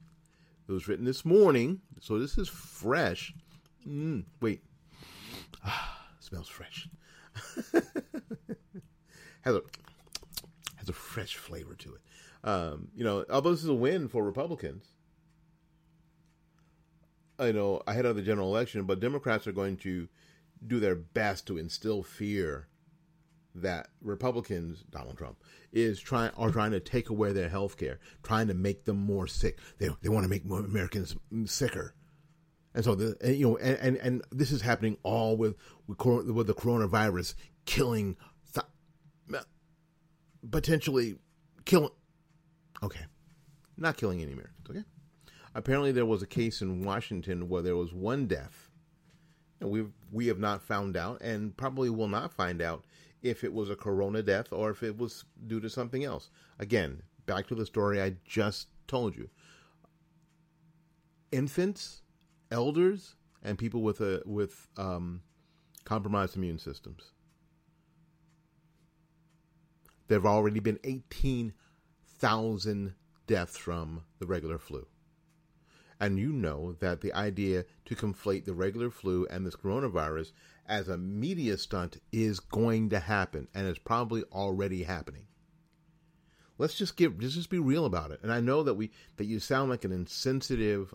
It 0.67 0.73
was 0.73 0.89
written 0.89 1.05
this 1.05 1.25
morning, 1.25 1.81
so 2.01 2.19
this 2.19 2.39
is 2.39 2.49
fresh. 2.49 3.35
Mm, 3.87 4.25
wait, 4.41 4.63
ah, 5.65 6.07
smells 6.21 6.49
fresh. 6.49 6.89
has 9.43 9.55
a 9.55 9.63
has 10.77 10.89
a 10.89 10.93
fresh 10.93 11.37
flavor 11.37 11.75
to 11.75 11.95
it. 11.95 12.01
Um, 12.49 12.89
you 12.95 13.05
know, 13.05 13.25
although 13.31 13.51
this 13.51 13.63
is 13.63 13.69
a 13.69 13.75
win 13.75 14.09
for 14.09 14.25
Republicans, 14.25 14.87
I 17.39 17.53
know 17.53 17.83
ahead 17.87 18.07
of 18.07 18.17
the 18.17 18.23
general 18.23 18.49
election, 18.49 18.85
but 18.85 19.01
Democrats 19.01 19.47
are 19.47 19.53
going 19.53 19.77
to 19.79 20.09
do 20.67 20.81
their 20.81 20.95
best 20.95 21.47
to 21.47 21.59
instill 21.59 22.03
fear 22.03 22.69
that 23.55 23.89
Republicans, 24.03 24.85
Donald 24.91 25.17
Trump, 25.17 25.39
is 25.73 26.01
trying 26.01 26.31
are 26.37 26.51
trying 26.51 26.73
to 26.73 26.81
take 26.81 27.11
away 27.11 27.33
their 27.33 27.49
health 27.49 27.77
care, 27.77 28.01
trying 28.23 28.49
to 28.49 28.55
make 28.55 28.85
them 28.85 28.97
more 28.97 29.27
sick. 29.27 29.59
They 29.79 29.89
they 30.03 30.09
want 30.09 30.25
to 30.25 30.31
make 30.31 30.45
more 30.45 30.61
Americans 30.61 31.17
sicker. 31.45 31.95
And 32.75 32.85
so 32.85 32.95
the 32.95 33.17
and, 33.21 33.37
you 33.37 33.49
know 33.49 33.57
and, 33.59 33.79
and, 33.79 33.97
and 33.99 34.23
this 34.33 34.51
is 34.51 34.63
happening 34.63 34.97
all 35.03 35.37
with 35.37 35.57
with, 35.87 35.99
with 35.99 36.47
the 36.47 36.55
coronavirus 36.55 37.35
killing 37.65 38.17
potentially 40.51 41.17
killing 41.65 41.91
Okay. 42.83 43.01
Not 43.77 43.97
killing 43.97 44.21
any 44.21 44.33
Americans, 44.33 44.67
okay? 44.69 44.85
Apparently 45.55 45.91
there 45.91 46.07
was 46.07 46.23
a 46.23 46.27
case 46.27 46.61
in 46.61 46.85
Washington 46.85 47.49
where 47.49 47.63
there 47.63 47.77
was 47.77 47.93
one 47.93 48.27
death. 48.27 48.64
And 49.65 49.73
we 49.73 49.87
we 50.13 50.27
have 50.27 50.39
not 50.39 50.63
found 50.63 50.95
out 50.95 51.23
and 51.23 51.57
probably 51.57 51.89
will 51.89 52.07
not 52.07 52.35
find 52.35 52.61
out 52.61 52.85
if 53.23 53.43
it 53.43 53.51
was 53.51 53.71
a 53.71 53.75
corona 53.75 54.23
death 54.23 54.53
or 54.53 54.71
if 54.71 54.83
it 54.83 54.99
was 54.99 55.25
due 55.47 55.59
to 55.61 55.71
something 55.71 56.05
else. 56.05 56.29
Again, 56.59 57.03
back 57.25 57.47
to 57.47 57.55
the 57.55 57.65
story 57.65 58.03
I 58.03 58.17
just 58.27 58.69
told 58.87 59.17
you. 59.17 59.31
Infants, 61.33 62.03
elders, 62.51 63.17
and 63.43 63.57
people 63.57 63.81
with 63.81 64.03
a 64.03 64.23
with 64.27 64.69
um, 64.77 65.23
compromised 65.87 66.37
immune 66.37 66.59
systems. 66.59 67.13
There 70.09 70.19
have 70.19 70.27
already 70.27 70.61
been 70.61 70.79
18 70.85 71.55
thousand 72.19 72.93
deaths 73.27 73.57
from 73.57 74.03
the 74.19 74.27
regular 74.27 74.59
flu. 74.59 74.87
And 76.01 76.19
you 76.19 76.33
know 76.33 76.77
that 76.81 77.01
the 77.01 77.13
idea 77.13 77.65
to 77.87 77.95
conflate 77.95 78.45
the 78.45 78.55
regular 78.55 78.91
flu 78.91 79.27
and 79.31 79.47
this 79.47 79.57
coronavirus 79.57 80.33
as 80.67 80.89
a 80.89 80.97
media 80.97 81.57
stunt 81.59 82.01
is 82.13 82.41
going 82.41 82.91
to 82.91 83.01
happen 83.01 83.49
and 83.55 83.67
is 83.67 83.79
probably 83.79 84.25
already 84.33 84.83
happening. 84.83 85.27
Let's 86.59 86.75
just 86.75 86.97
get 86.97 87.21
let's 87.21 87.35
just 87.35 87.51
be 87.51 87.59
real 87.59 87.85
about 87.85 88.11
it. 88.11 88.21
And 88.23 88.33
I 88.33 88.41
know 88.41 88.63
that 88.63 88.75
we 88.75 88.91
that 89.17 89.25
you 89.25 89.41
sound 89.41 89.71
like 89.71 89.85
an 89.85 89.93
insensitive 89.93 90.95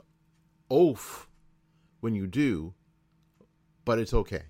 oaf 0.70 1.28
when 2.00 2.16
you 2.16 2.28
do, 2.28 2.74
but 3.84 4.00
it's 4.00 4.14
okay. 4.14 4.44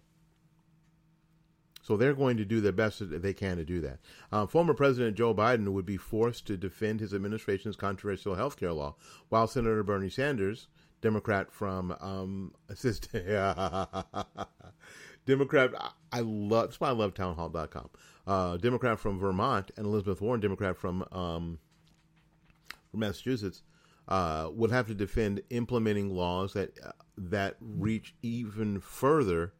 So 1.89 1.97
they're 1.97 2.13
going 2.13 2.37
to 2.37 2.45
do 2.45 2.61
their 2.61 2.71
best 2.71 2.99
that 2.99 3.23
they 3.23 3.33
can 3.33 3.57
to 3.57 3.65
do 3.65 3.81
that. 3.81 3.97
Um, 4.31 4.47
former 4.47 4.75
President 4.75 5.17
Joe 5.17 5.33
Biden 5.33 5.69
would 5.69 5.87
be 5.87 5.97
forced 5.97 6.45
to 6.45 6.55
defend 6.55 6.99
his 6.99 7.15
administration's 7.15 7.75
controversial 7.75 8.35
health 8.35 8.57
care 8.57 8.73
law, 8.73 8.93
while 9.29 9.47
Senator 9.47 9.81
Bernie 9.81 10.11
Sanders, 10.11 10.67
Democrat 11.01 11.51
from 11.51 11.95
um, 11.99 12.53
assist, 12.69 13.11
Democrat, 15.25 15.71
I 16.11 16.19
love 16.19 16.67
that's 16.67 16.79
why 16.79 16.89
I 16.89 16.91
love 16.91 17.15
townhall.com. 17.15 17.89
Uh, 18.27 18.57
Democrat 18.57 18.99
from 18.99 19.17
Vermont 19.17 19.71
and 19.75 19.87
Elizabeth 19.87 20.21
Warren, 20.21 20.41
Democrat 20.41 20.77
from 20.77 21.03
um, 21.11 21.57
from 22.91 22.99
Massachusetts, 22.99 23.63
uh, 24.07 24.51
would 24.53 24.69
have 24.69 24.85
to 24.85 24.93
defend 24.93 25.41
implementing 25.49 26.15
laws 26.15 26.53
that 26.53 26.77
uh, 26.85 26.91
that 27.17 27.55
reach 27.59 28.13
even 28.21 28.79
further 28.79 29.53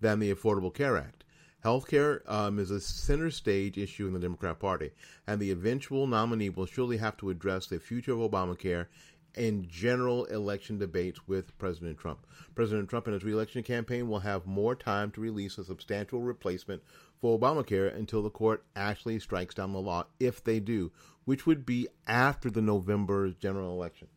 than 0.00 0.18
the 0.18 0.34
Affordable 0.34 0.74
Care 0.74 0.96
Act. 0.96 1.22
Healthcare 1.64 2.20
um, 2.30 2.58
is 2.58 2.70
a 2.70 2.80
center 2.80 3.30
stage 3.30 3.78
issue 3.78 4.06
in 4.06 4.12
the 4.12 4.20
Democrat 4.20 4.60
Party, 4.60 4.92
and 5.26 5.40
the 5.40 5.50
eventual 5.50 6.06
nominee 6.06 6.50
will 6.50 6.66
surely 6.66 6.98
have 6.98 7.16
to 7.16 7.30
address 7.30 7.66
the 7.66 7.80
future 7.80 8.12
of 8.12 8.30
Obamacare 8.30 8.86
in 9.34 9.66
general 9.68 10.24
election 10.26 10.78
debates 10.78 11.26
with 11.26 11.56
President 11.58 11.98
Trump. 11.98 12.26
President 12.54 12.88
Trump 12.88 13.06
and 13.06 13.14
his 13.14 13.24
reelection 13.24 13.62
campaign 13.62 14.08
will 14.08 14.20
have 14.20 14.46
more 14.46 14.74
time 14.74 15.10
to 15.10 15.20
release 15.20 15.58
a 15.58 15.64
substantial 15.64 16.20
replacement 16.20 16.82
for 17.20 17.38
Obamacare 17.38 17.94
until 17.94 18.22
the 18.22 18.30
court 18.30 18.64
actually 18.76 19.18
strikes 19.18 19.54
down 19.54 19.72
the 19.72 19.80
law, 19.80 20.06
if 20.20 20.42
they 20.42 20.60
do, 20.60 20.92
which 21.24 21.46
would 21.46 21.66
be 21.66 21.88
after 22.06 22.50
the 22.50 22.62
November 22.62 23.30
general 23.30 23.72
election. 23.72 24.08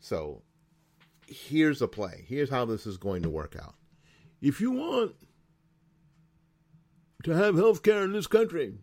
So 0.00 0.42
here's 1.26 1.80
a 1.80 1.88
play. 1.88 2.24
Here's 2.26 2.50
how 2.50 2.64
this 2.64 2.86
is 2.86 2.96
going 2.96 3.22
to 3.22 3.30
work 3.30 3.56
out. 3.60 3.74
If 4.40 4.60
you 4.60 4.70
want 4.72 5.14
to 7.24 7.34
have 7.34 7.56
health 7.56 7.82
care 7.82 8.04
in 8.04 8.12
this 8.12 8.26
country 8.26 8.74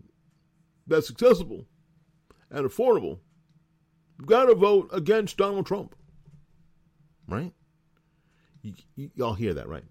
that's 0.87 1.09
accessible 1.09 1.65
and 2.49 2.67
affordable, 2.67 3.19
you've 4.17 4.27
got 4.27 4.45
to 4.45 4.55
vote 4.55 4.89
against 4.91 5.37
Donald 5.37 5.65
Trump. 5.65 5.95
Right? 7.27 7.53
You, 8.61 8.73
you, 8.95 9.11
y'all 9.15 9.33
hear 9.33 9.53
that, 9.53 9.67
right? 9.67 9.85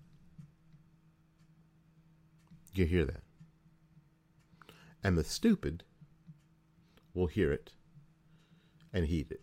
You 2.74 2.86
hear 2.86 3.04
that. 3.04 3.22
And 5.02 5.16
the 5.16 5.24
stupid 5.24 5.84
will 7.12 7.26
hear 7.26 7.52
it 7.52 7.72
and 8.92 9.06
heed 9.06 9.30
it. 9.30 9.40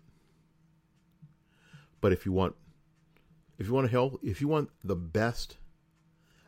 But 2.01 2.11
if 2.11 2.25
you 2.25 2.31
want 2.31 2.55
if 3.57 3.67
you 3.67 3.73
want 3.73 3.85
to 3.85 3.91
help 3.91 4.19
if 4.23 4.41
you 4.41 4.47
want 4.47 4.69
the 4.83 4.95
best 4.95 5.57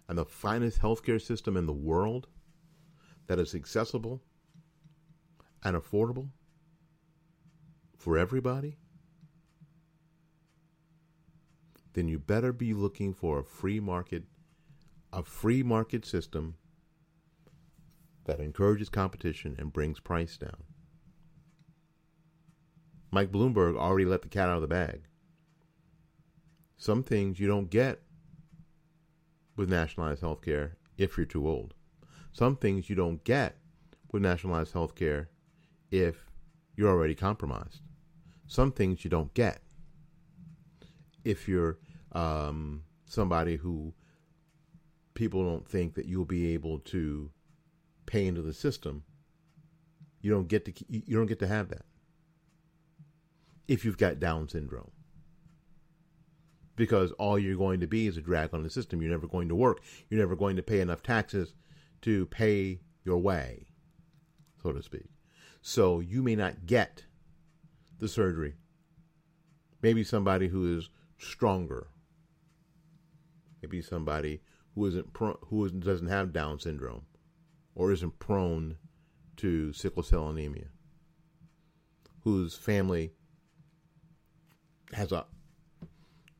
and 0.07 0.17
the 0.17 0.25
finest 0.25 0.81
healthcare 0.81 1.21
system 1.21 1.55
in 1.55 1.67
the 1.67 1.73
world 1.73 2.27
that 3.27 3.39
is 3.39 3.55
accessible 3.55 4.21
and 5.63 5.75
affordable 5.75 6.29
for 7.97 8.17
everybody, 8.17 8.77
then 11.93 12.07
you 12.07 12.19
better 12.19 12.51
be 12.51 12.73
looking 12.73 13.13
for 13.13 13.39
a 13.39 13.43
free 13.43 13.79
market 13.79 14.23
a 15.13 15.21
free 15.21 15.61
market 15.61 16.05
system 16.05 16.55
that 18.25 18.39
encourages 18.39 18.89
competition 18.89 19.55
and 19.59 19.71
brings 19.71 19.99
price 19.99 20.37
down. 20.37 20.63
Mike 23.11 23.31
Bloomberg 23.31 23.77
already 23.77 24.05
let 24.05 24.23
the 24.23 24.27
cat 24.27 24.49
out 24.49 24.55
of 24.55 24.61
the 24.61 24.67
bag. 24.67 25.03
Some 26.77 27.03
things 27.03 27.39
you 27.39 27.47
don't 27.47 27.69
get 27.69 28.01
with 29.55 29.69
nationalized 29.69 30.21
health 30.21 30.41
care 30.41 30.77
if 30.97 31.15
you're 31.15 31.27
too 31.27 31.47
old. 31.47 31.75
Some 32.33 32.55
things 32.57 32.89
you 32.89 32.95
don't 32.95 33.23
get 33.23 33.57
with 34.11 34.23
nationalized 34.23 34.73
health 34.73 34.95
care 34.95 35.29
if 35.91 36.25
you're 36.75 36.89
already 36.89 37.13
compromised. 37.13 37.81
Some 38.47 38.71
things 38.71 39.03
you 39.03 39.09
don't 39.09 39.33
get 39.35 39.61
if 41.23 41.47
you're 41.47 41.77
um, 42.11 42.83
somebody 43.05 43.55
who 43.55 43.93
people 45.13 45.45
don't 45.45 45.67
think 45.67 45.93
that 45.93 46.07
you'll 46.07 46.25
be 46.25 46.53
able 46.53 46.79
to 46.79 47.29
pay 48.07 48.25
into 48.25 48.41
the 48.41 48.53
system. 48.53 49.03
You 50.21 50.31
don't 50.31 50.47
get 50.47 50.65
to 50.65 50.73
you 50.87 51.15
don't 51.15 51.27
get 51.27 51.39
to 51.39 51.47
have 51.47 51.69
that 51.69 51.85
if 53.67 53.85
you've 53.85 53.97
got 53.97 54.19
Down 54.19 54.49
syndrome 54.49 54.91
because 56.75 57.11
all 57.13 57.37
you're 57.37 57.55
going 57.55 57.79
to 57.79 57.87
be 57.87 58.07
is 58.07 58.17
a 58.17 58.21
drag 58.21 58.53
on 58.55 58.63
the 58.63 58.69
system. 58.69 59.01
You're 59.01 59.11
never 59.11 59.27
going 59.27 59.49
to 59.49 59.55
work. 59.55 59.81
You're 60.09 60.19
never 60.19 60.35
going 60.35 60.55
to 60.55 60.63
pay 60.63 60.79
enough 60.79 61.03
taxes 61.03 61.53
to 62.03 62.25
pay 62.27 62.79
your 63.03 63.17
way, 63.17 63.65
so 64.61 64.71
to 64.71 64.81
speak. 64.81 65.07
So 65.61 65.99
you 65.99 66.21
may 66.21 66.35
not 66.35 66.65
get 66.65 67.05
the 67.99 68.07
surgery. 68.07 68.55
Maybe 69.81 70.03
somebody 70.03 70.47
who 70.47 70.77
is 70.77 70.89
stronger. 71.17 71.87
Maybe 73.61 73.81
somebody 73.81 74.41
who 74.75 74.85
isn't 74.85 75.13
pro- 75.13 75.39
who 75.47 75.65
isn't, 75.65 75.85
doesn't 75.85 76.07
have 76.07 76.33
Down 76.33 76.59
syndrome, 76.59 77.05
or 77.75 77.91
isn't 77.91 78.19
prone 78.19 78.77
to 79.37 79.73
sickle 79.73 80.03
cell 80.03 80.29
anemia, 80.29 80.67
whose 82.21 82.55
family 82.55 83.13
has 84.91 85.11
a 85.11 85.25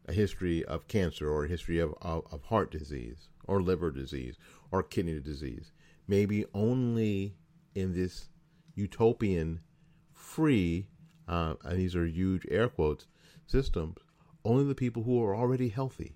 a 0.06 0.14
history 0.14 0.66
of 0.66 0.88
cancer 0.88 1.32
or 1.32 1.46
a 1.46 1.48
history 1.48 1.80
of, 1.80 1.94
of, 2.02 2.26
of 2.32 2.44
heart 2.44 2.72
disease 2.72 3.30
or 3.48 3.62
liver 3.62 3.92
disease 3.92 4.38
or 4.74 4.84
kidney 4.84 5.22
disease. 5.22 5.72
Maybe 6.08 6.44
only 6.54 7.38
in 7.74 7.94
this 7.94 8.28
utopian 8.76 9.62
free, 10.12 10.88
uh, 11.28 11.54
and 11.64 11.80
these 11.80 11.96
are 11.96 12.06
huge 12.06 12.46
air 12.52 12.68
quotes, 12.68 13.08
systems, 13.46 13.98
only 14.44 14.66
the 14.66 14.76
people 14.76 15.04
who 15.04 15.24
are 15.24 15.34
already 15.34 15.70
healthy 15.70 16.16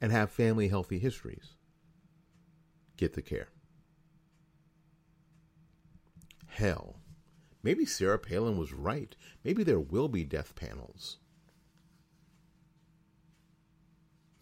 and 0.00 0.10
have 0.10 0.30
family 0.30 0.68
healthy 0.68 0.98
histories 0.98 1.56
get 2.96 3.12
the 3.12 3.22
care. 3.22 3.48
Hell, 6.46 6.96
Maybe 7.62 7.84
Sarah 7.84 8.18
Palin 8.18 8.56
was 8.56 8.72
right. 8.72 9.14
Maybe 9.44 9.62
there 9.62 9.80
will 9.80 10.08
be 10.08 10.24
death 10.24 10.54
panels. 10.54 11.18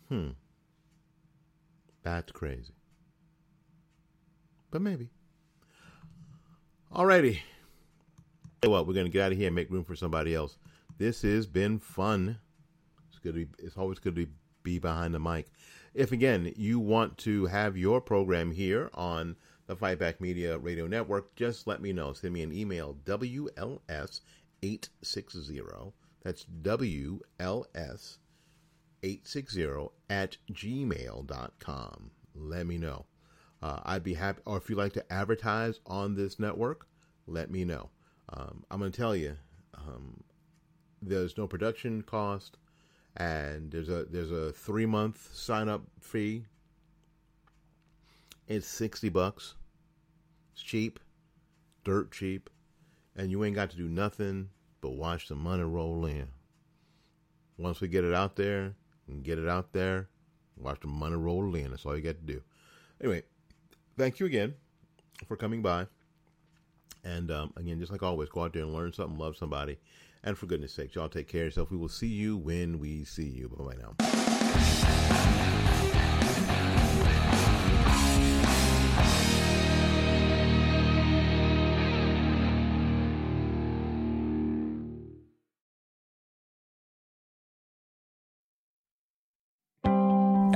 Hmm. 0.08 0.30
That's 2.06 2.30
crazy. 2.30 2.72
But 4.70 4.80
maybe. 4.80 5.10
Alrighty. 6.94 7.40
Hey, 8.62 8.68
what? 8.68 8.86
We're 8.86 8.94
gonna 8.94 9.08
get 9.08 9.24
out 9.24 9.32
of 9.32 9.38
here 9.38 9.48
and 9.48 9.56
make 9.56 9.72
room 9.72 9.82
for 9.82 9.96
somebody 9.96 10.32
else. 10.32 10.56
This 10.98 11.22
has 11.22 11.48
been 11.48 11.80
fun. 11.80 12.38
It's 13.08 13.18
good 13.18 13.34
to 13.34 13.44
be, 13.44 13.48
it's 13.58 13.76
always 13.76 13.98
good 13.98 14.14
to 14.14 14.28
be 14.62 14.78
behind 14.78 15.14
the 15.14 15.18
mic. 15.18 15.48
If 15.94 16.12
again 16.12 16.52
you 16.56 16.78
want 16.78 17.18
to 17.18 17.46
have 17.46 17.76
your 17.76 18.00
program 18.00 18.52
here 18.52 18.88
on 18.94 19.34
the 19.66 19.74
Fight 19.74 19.98
Back 19.98 20.20
Media 20.20 20.58
Radio 20.58 20.86
Network, 20.86 21.34
just 21.34 21.66
let 21.66 21.82
me 21.82 21.92
know. 21.92 22.12
Send 22.12 22.34
me 22.34 22.42
an 22.42 22.52
email, 22.52 22.96
WLS860. 23.04 25.92
That's 26.22 26.46
WLS860 29.02 29.90
at 30.10 30.36
gmail.com. 30.52 32.10
Let 32.34 32.66
me 32.66 32.78
know. 32.78 33.06
Uh, 33.62 33.80
I'd 33.84 34.04
be 34.04 34.14
happy, 34.14 34.42
or 34.44 34.58
if 34.58 34.68
you'd 34.68 34.76
like 34.76 34.92
to 34.94 35.12
advertise 35.12 35.80
on 35.86 36.14
this 36.14 36.38
network, 36.38 36.86
let 37.26 37.50
me 37.50 37.64
know. 37.64 37.90
Um, 38.28 38.64
I'm 38.70 38.78
going 38.78 38.92
to 38.92 38.96
tell 38.96 39.16
you, 39.16 39.36
um, 39.74 40.22
there's 41.00 41.38
no 41.38 41.46
production 41.46 42.02
cost, 42.02 42.58
and 43.16 43.70
there's 43.70 43.88
a 43.88 44.04
there's 44.04 44.30
a 44.30 44.52
three 44.52 44.86
month 44.86 45.34
sign 45.34 45.68
up 45.68 45.82
fee 46.00 46.44
it's 48.48 48.68
60 48.68 49.08
bucks. 49.08 49.54
It's 50.52 50.62
cheap, 50.62 51.00
dirt 51.84 52.12
cheap, 52.12 52.48
and 53.16 53.30
you 53.30 53.44
ain't 53.44 53.56
got 53.56 53.70
to 53.70 53.76
do 53.76 53.88
nothing 53.88 54.50
but 54.80 54.90
watch 54.90 55.26
the 55.26 55.34
money 55.34 55.64
roll 55.64 56.06
in. 56.06 56.28
Once 57.58 57.80
we 57.80 57.88
get 57.88 58.04
it 58.04 58.14
out 58.14 58.36
there 58.36 58.74
and 59.08 59.22
get 59.22 59.38
it 59.38 59.48
out 59.48 59.72
there, 59.72 60.08
watch 60.56 60.80
the 60.80 60.88
money 60.88 61.16
roll 61.16 61.54
in. 61.54 61.70
That's 61.70 61.86
all 61.86 61.96
you 61.96 62.02
got 62.02 62.16
to 62.16 62.32
do. 62.32 62.42
Anyway, 63.00 63.22
thank 63.96 64.20
you 64.20 64.26
again 64.26 64.54
for 65.26 65.36
coming 65.36 65.62
by. 65.62 65.86
And 67.04 67.30
um, 67.30 67.52
again, 67.56 67.78
just 67.78 67.92
like 67.92 68.02
always, 68.02 68.28
go 68.28 68.44
out 68.44 68.52
there 68.52 68.62
and 68.62 68.74
learn 68.74 68.92
something, 68.92 69.18
love 69.18 69.36
somebody. 69.36 69.78
And 70.24 70.36
for 70.36 70.46
goodness 70.46 70.72
sake, 70.72 70.94
y'all 70.94 71.08
take 71.08 71.28
care 71.28 71.42
of 71.42 71.46
yourself. 71.46 71.70
We 71.70 71.76
will 71.76 71.88
see 71.88 72.08
you 72.08 72.36
when 72.36 72.80
we 72.80 73.04
see 73.04 73.28
you. 73.28 73.48
Bye 73.48 73.64
bye 73.64 73.76
now. 73.80 73.94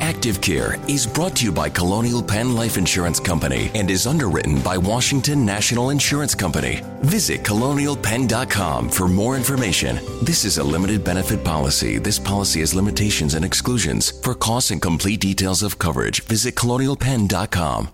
Active 0.00 0.40
Care 0.40 0.76
is 0.88 1.06
brought 1.06 1.36
to 1.36 1.44
you 1.44 1.52
by 1.52 1.68
Colonial 1.68 2.22
Penn 2.22 2.54
Life 2.54 2.78
Insurance 2.78 3.20
Company 3.20 3.70
and 3.74 3.90
is 3.90 4.06
underwritten 4.06 4.58
by 4.60 4.76
Washington 4.76 5.44
National 5.44 5.90
Insurance 5.90 6.34
Company. 6.34 6.80
Visit 7.02 7.42
colonialpenn.com 7.42 8.88
for 8.88 9.08
more 9.08 9.36
information. 9.36 9.96
This 10.22 10.44
is 10.44 10.58
a 10.58 10.64
limited 10.64 11.04
benefit 11.04 11.44
policy. 11.44 11.98
This 11.98 12.18
policy 12.18 12.60
has 12.60 12.74
limitations 12.74 13.34
and 13.34 13.44
exclusions. 13.44 14.10
For 14.22 14.34
costs 14.34 14.70
and 14.70 14.80
complete 14.80 15.20
details 15.20 15.62
of 15.62 15.78
coverage, 15.78 16.24
visit 16.24 16.54
colonialpenn.com. 16.54 17.90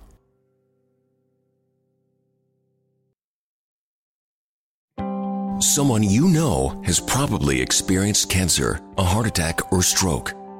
Someone 5.60 6.02
you 6.02 6.28
know 6.28 6.80
has 6.84 7.00
probably 7.00 7.60
experienced 7.60 8.30
cancer, 8.30 8.80
a 8.96 9.02
heart 9.02 9.26
attack, 9.26 9.72
or 9.72 9.82
stroke. 9.82 10.32